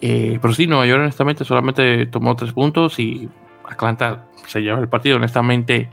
[0.00, 3.28] Eh, pero sí, Nueva York honestamente solamente tomó tres puntos y
[3.68, 5.16] Atlanta se lleva el partido.
[5.16, 5.88] Honestamente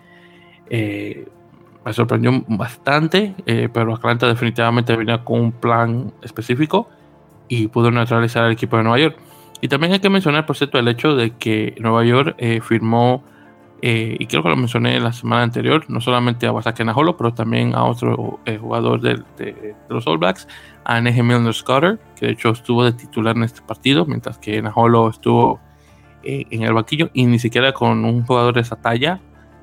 [0.70, 1.28] eh,
[1.84, 6.90] me sorprendió bastante, eh, pero Atlanta definitivamente venía con un plan específico
[7.48, 9.18] y pudo neutralizar al equipo de Nueva York.
[9.62, 13.24] Y también hay que mencionar, por cierto, el hecho de que Nueva York firmó,
[13.88, 17.76] y creo que lo mencioné la semana anterior, no solamente a Wasake Naholo, pero también
[17.76, 20.48] a otro jugador de, los All Blacks,
[20.86, 24.60] a Neje Milner Scudder, que de hecho estuvo de titular en este partido, mientras que
[24.60, 25.60] Naholo estuvo
[26.24, 29.20] eh, en el banquillo y ni siquiera con un jugador de esa talla,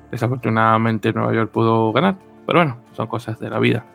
[0.09, 2.15] desafortunadamente Nueva York pudo ganar.
[2.45, 3.85] Pero bueno, son cosas de la vida.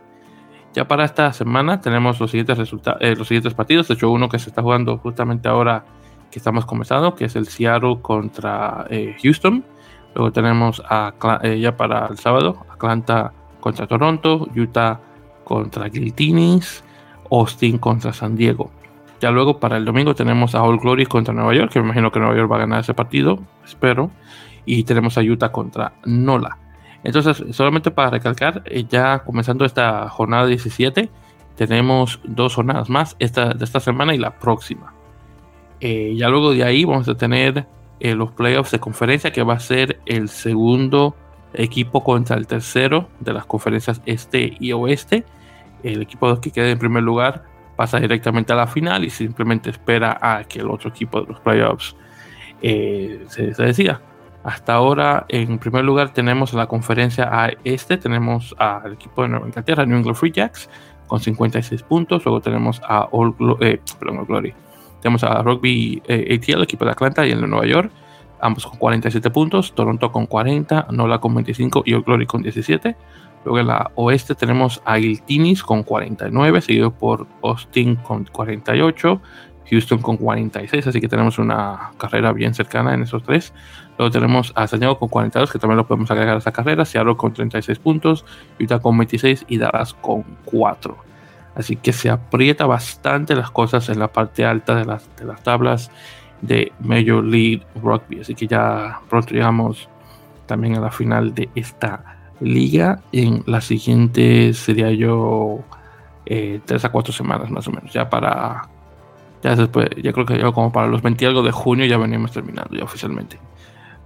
[0.74, 2.70] Ya para esta semana tenemos los siguientes,
[3.00, 5.86] eh, los siguientes partidos, de hecho uno que se está jugando justamente ahora
[6.30, 9.64] que estamos comenzando, que es el Seattle contra eh, Houston.
[10.14, 11.12] Luego tenemos a,
[11.58, 15.00] ya para el sábado Atlanta contra Toronto, Utah
[15.44, 16.84] contra Guiltinis,
[17.30, 18.70] Austin contra San Diego.
[19.20, 22.12] Ya luego para el domingo tenemos a All Glory contra Nueva York, que me imagino
[22.12, 24.10] que Nueva York va a ganar ese partido, espero.
[24.64, 26.58] Y tenemos a Utah contra Nola.
[27.02, 31.08] Entonces, solamente para recalcar, eh, ya comenzando esta jornada 17,
[31.56, 34.92] tenemos dos jornadas más, esta, de esta semana y la próxima.
[35.80, 37.66] Eh, ya luego de ahí vamos a tener
[38.00, 41.16] los playoffs de conferencia, que va a ser el segundo
[41.54, 45.24] equipo contra el tercero de las conferencias este y oeste
[45.82, 47.44] el equipo que quede en primer lugar
[47.76, 51.40] pasa directamente a la final y simplemente espera a que el otro equipo de los
[51.40, 51.94] playoffs
[52.60, 54.00] eh, se, decida.
[54.42, 59.46] Hasta ahora, en primer lugar, tenemos la conferencia a este, tenemos al equipo de Nueva
[59.46, 60.68] Inglaterra, New England Free Jacks,
[61.06, 62.24] con 56 puntos.
[62.24, 64.54] Luego tenemos a All, eh, Glory.
[65.00, 67.92] Tenemos a Rugby eh, ATL, equipo de Atlanta y el de Nueva York,
[68.40, 69.74] ambos con 47 puntos.
[69.74, 72.96] Toronto con 40, Nola con 25 y All Glory con 17.
[73.44, 79.20] Luego en la oeste tenemos a Iltinis con 49, seguido por Austin con 48,
[79.70, 83.52] Houston con 46, así que tenemos una carrera bien cercana en esos tres.
[83.96, 87.16] Luego tenemos a San con 42, que también lo podemos agregar a esa carrera, Seattle
[87.16, 88.24] con 36 puntos,
[88.60, 91.07] Utah con 26 y Dallas con 4.
[91.58, 95.42] Así que se aprieta bastante las cosas en la parte alta de las, de las
[95.42, 95.90] tablas
[96.40, 98.20] de Major League Rugby.
[98.20, 99.88] Así que ya pronto llegamos
[100.46, 103.00] también a la final de esta liga.
[103.10, 105.64] En la siguiente sería yo
[106.26, 107.92] eh, tres a cuatro semanas más o menos.
[107.92, 108.68] Ya para
[109.42, 112.30] ya después ya creo que ya como para los 20 algo de junio ya venimos
[112.30, 113.36] terminando ya oficialmente.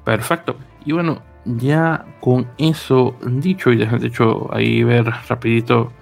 [0.05, 0.57] Perfecto.
[0.87, 5.93] Y bueno ya con eso dicho y de hecho ahí ver rapidito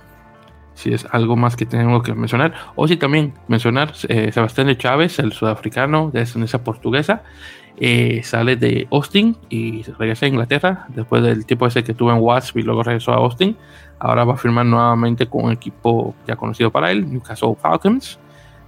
[0.81, 4.79] si es algo más que tengo que mencionar o si también mencionar eh, Sebastián de
[4.79, 7.23] Chávez el sudafricano de descendencia portuguesa
[7.83, 12.19] eh, sale de Austin y regresa a Inglaterra después del tiempo ese que tuvo en
[12.19, 13.57] Wasp y luego regresó a Austin.
[13.99, 18.19] Ahora va a firmar nuevamente con un equipo ya conocido para él, Newcastle Falcons,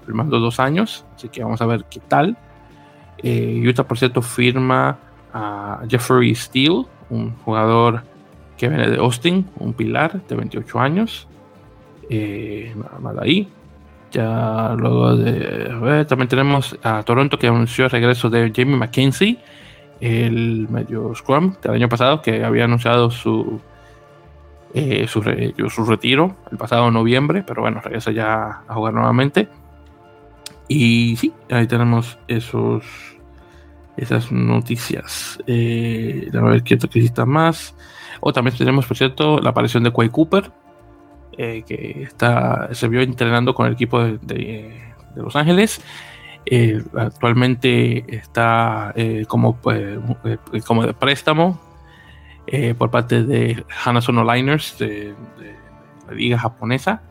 [0.07, 2.39] firmando dos años, así que vamos a ver qué tal.
[3.19, 4.99] Eh, Utah, por cierto, firma
[5.33, 8.05] a Jeffrey Steele, un jugador
[8.57, 11.29] que viene de Austin, un pilar de 28 años.
[12.09, 12.75] Eh,
[13.21, 13.49] ahí.
[14.11, 15.17] Ya luego
[16.07, 19.39] también tenemos a Toronto que anunció el regreso de Jamie McKenzie,
[20.01, 23.61] el medio Scrum del año pasado, que había anunciado su,
[24.75, 29.49] eh, su, su, retiro el pasado noviembre, pero bueno, regresa ya a jugar nuevamente.
[30.69, 32.85] Y sí, ahí tenemos esos
[33.97, 35.39] esas noticias.
[35.47, 37.75] Eh, a ver qué otra más.
[38.21, 40.51] O también tenemos, por cierto, la aparición de Quay Cooper,
[41.39, 44.83] eh, que está, se vio entrenando con el equipo de,
[45.15, 45.81] Los Ángeles.
[46.45, 49.59] Eh, actualmente está eh, como,
[50.67, 51.61] como de préstamo
[52.77, 55.15] por parte de Hanasono Liners de,
[56.09, 57.03] la liga japonesa.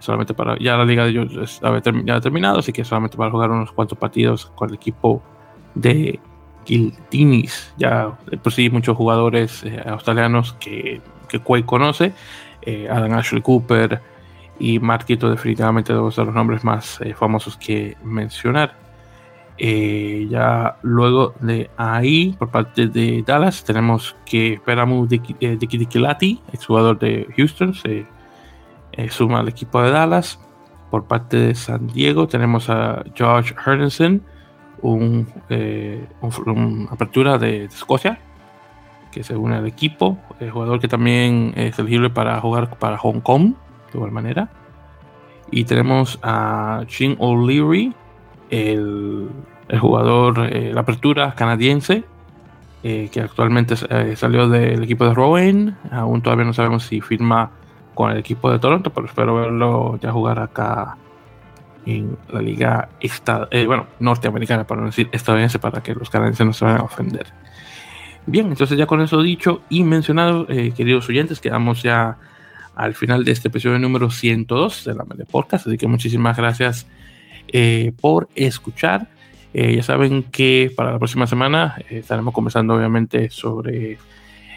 [0.00, 3.50] Solamente para, ya la liga de ellos ya ha terminado, así que solamente para jugar
[3.50, 5.22] unos cuantos partidos con el equipo
[5.74, 6.18] de
[6.64, 7.72] Giltinis.
[7.78, 12.12] Ya por sí muchos jugadores australianos que, que conoce
[12.66, 14.00] eh, Adam Ashley Cooper
[14.58, 18.76] y Marquito, definitivamente dos de los nombres más eh, famosos que mencionar.
[19.56, 26.98] Eh, ya luego de ahí, por parte de Dallas, tenemos que Peramu Dikilati, ex jugador
[26.98, 28.06] de Houston, se
[29.10, 30.40] suma al equipo de Dallas.
[30.90, 34.22] Por parte de San Diego, tenemos a Josh Herdenson,
[34.82, 35.26] un,
[36.90, 38.20] apertura de Escocia,
[39.14, 43.20] que se une al equipo, el jugador que también es elegible para jugar para Hong
[43.20, 43.54] Kong,
[43.92, 44.48] de igual manera.
[45.52, 47.94] Y tenemos a Chin O'Leary,
[48.50, 49.30] el,
[49.80, 52.02] jugador, eh, la apertura canadiense,
[52.82, 55.78] eh, que actualmente eh, salió del equipo de Rowan.
[55.92, 57.52] Aún todavía no sabemos si firma
[57.94, 60.96] con el equipo de Toronto, pero espero verlo ya jugar acá
[61.86, 62.88] en la liga
[63.66, 67.43] bueno, norteamericana, para no decir estadounidense, para que los canadienses no se vayan a ofender.
[68.26, 72.16] Bien, entonces ya con eso dicho y mencionado, eh, queridos oyentes, quedamos ya
[72.74, 76.86] al final de este episodio número 102 de la Mele Podcast, así que muchísimas gracias
[77.48, 79.08] eh, por escuchar.
[79.52, 83.98] Eh, ya saben que para la próxima semana estaremos conversando obviamente sobre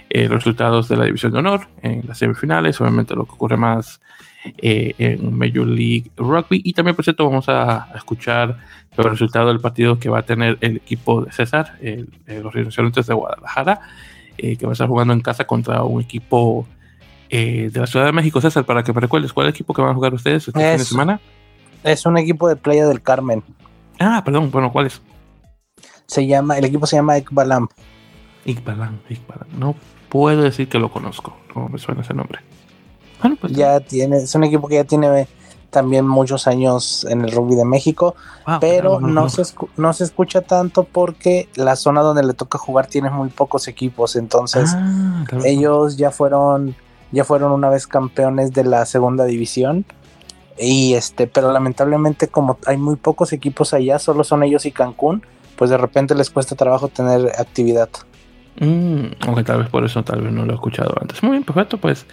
[0.10, 4.00] los resultados de la División de Honor en las semifinales, obviamente lo que ocurre más
[4.46, 8.58] en Major League Rugby y también por cierto vamos a escuchar
[9.06, 11.78] el resultado del partido que va a tener el equipo de César,
[12.26, 13.82] los rinocerontes de Guadalajara,
[14.38, 16.68] eh, que va a estar jugando en casa contra un equipo
[17.30, 18.40] eh, de la Ciudad de México.
[18.40, 20.60] César, para que me recuerdes, ¿cuál es el equipo que van a jugar ustedes este
[20.60, 21.20] fin de semana?
[21.84, 23.44] Es un equipo de Playa del Carmen.
[24.00, 25.02] Ah, perdón, bueno, ¿cuál es?
[26.06, 27.68] Se llama, el equipo se llama Ikbalam.
[28.46, 29.48] Ikbalam, Ikbalam.
[29.58, 29.76] No
[30.10, 32.40] puedo decir que lo conozco, no me suena ese nombre.
[33.22, 35.28] Bueno, pues ya tiene, es un equipo que ya tiene
[35.70, 38.16] también muchos años en el rugby de México,
[38.62, 39.44] pero no, se
[39.76, 44.16] no se escucha tanto porque la zona donde le toca jugar tiene muy pocos equipos,
[44.16, 46.76] entonces ah, ellos ya fueron
[47.12, 49.86] ya fueron una vez campeones de la segunda división
[50.58, 55.24] y este, pero lamentablemente como hay muy pocos equipos allá, solo son ellos y Cancún,
[55.56, 57.90] pues de repente les cuesta trabajo tener actividad.
[58.60, 61.22] Mm, aunque tal vez por eso tal vez no lo he escuchado antes.
[61.22, 62.06] Muy bien, perfecto, pues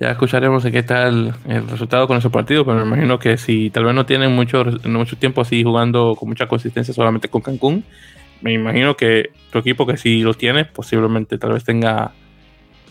[0.00, 3.70] ya escucharemos de qué tal el resultado con ese partido, pero me imagino que si
[3.70, 7.84] tal vez no tienen mucho, mucho tiempo así jugando con mucha consistencia solamente con Cancún,
[8.40, 12.12] me imagino que tu equipo que si lo tiene, posiblemente tal vez tenga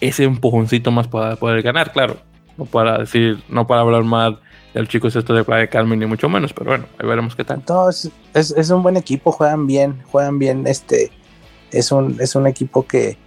[0.01, 2.17] ese empujoncito más para poder ganar, claro.
[2.57, 4.39] No para decir, no para hablar mal
[4.73, 7.63] del chico esto de Playa Carmen ni mucho menos, pero bueno, ahí veremos qué tal.
[8.33, 11.11] es, es, un buen equipo, juegan bien, juegan bien, este,
[11.71, 13.17] es un, es un equipo que,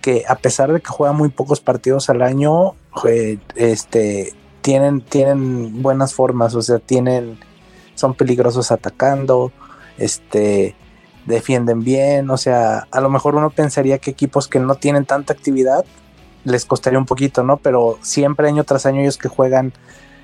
[0.00, 2.74] que a pesar de que juega muy pocos partidos al año,
[3.56, 7.38] este, tienen, tienen buenas formas, o sea, tienen,
[7.94, 9.52] son peligrosos atacando,
[9.98, 10.74] este,
[11.26, 15.32] defienden bien, o sea, a lo mejor uno pensaría que equipos que no tienen tanta
[15.32, 15.84] actividad
[16.44, 17.58] les costaría un poquito, ¿no?
[17.58, 19.72] Pero siempre año tras año ellos que juegan,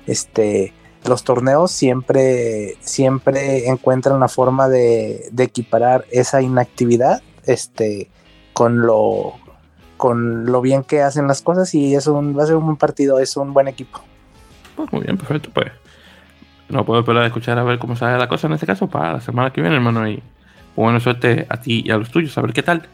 [0.07, 0.73] este,
[1.05, 8.09] los torneos siempre, siempre encuentran la forma de, de equiparar esa inactividad, este,
[8.53, 9.35] con lo,
[9.97, 12.77] con lo bien que hacen las cosas y es un, va a ser un buen
[12.77, 14.01] partido, es un buen equipo.
[14.75, 15.71] Pues muy bien, perfecto, pues.
[16.69, 19.13] No puedo esperar a escuchar a ver cómo sale la cosa en este caso para
[19.13, 20.07] la semana que viene, hermano.
[20.07, 20.21] Y
[20.75, 22.87] buena suerte a ti y a los tuyos, a ver qué tal.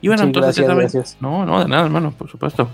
[0.00, 2.68] Y bueno, entonces, gracias, No, no, de nada, hermano, por supuesto.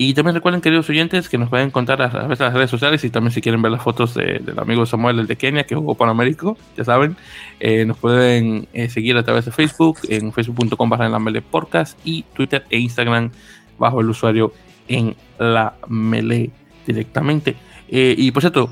[0.00, 3.02] Y también recuerden, queridos oyentes, que nos pueden contar a través de las redes sociales
[3.02, 5.96] y también si quieren ver las fotos del amigo Samuel, el de Kenia, que jugó
[5.96, 7.16] Panamérico, ya saben,
[7.58, 11.98] eh, nos pueden eh, seguir a través de Facebook, en facebook.com barra la Mele Podcast
[12.04, 13.32] y Twitter e Instagram
[13.76, 14.52] bajo el usuario
[14.86, 16.52] en la Mele
[16.86, 17.56] directamente.
[17.88, 18.70] Eh, y por cierto,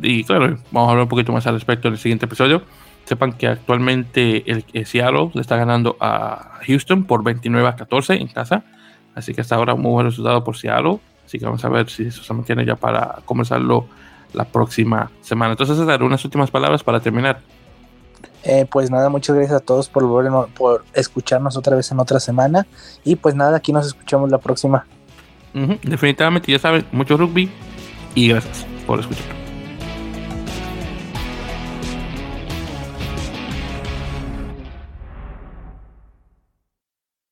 [0.00, 2.62] y claro, vamos a hablar un poquito más al respecto en el siguiente episodio.
[3.04, 8.28] Sepan que actualmente el, Seattle le está ganando a Houston por 29 a 14 en
[8.28, 8.64] casa.
[9.14, 10.98] Así que hasta ahora muy buen resultado por Seattle.
[11.24, 13.86] Así que vamos a ver si eso se mantiene ya para comenzarlo
[14.32, 15.52] la próxima semana.
[15.52, 17.40] Entonces, dar unas últimas palabras para terminar.
[18.44, 20.04] Eh, pues nada, muchas gracias a todos por,
[20.52, 22.66] por escucharnos otra vez en otra semana.
[23.04, 24.84] Y pues nada, aquí nos escuchamos la próxima.
[25.82, 27.50] definitivamente, ya saben, mucho rugby
[28.14, 29.41] y gracias por escuchar.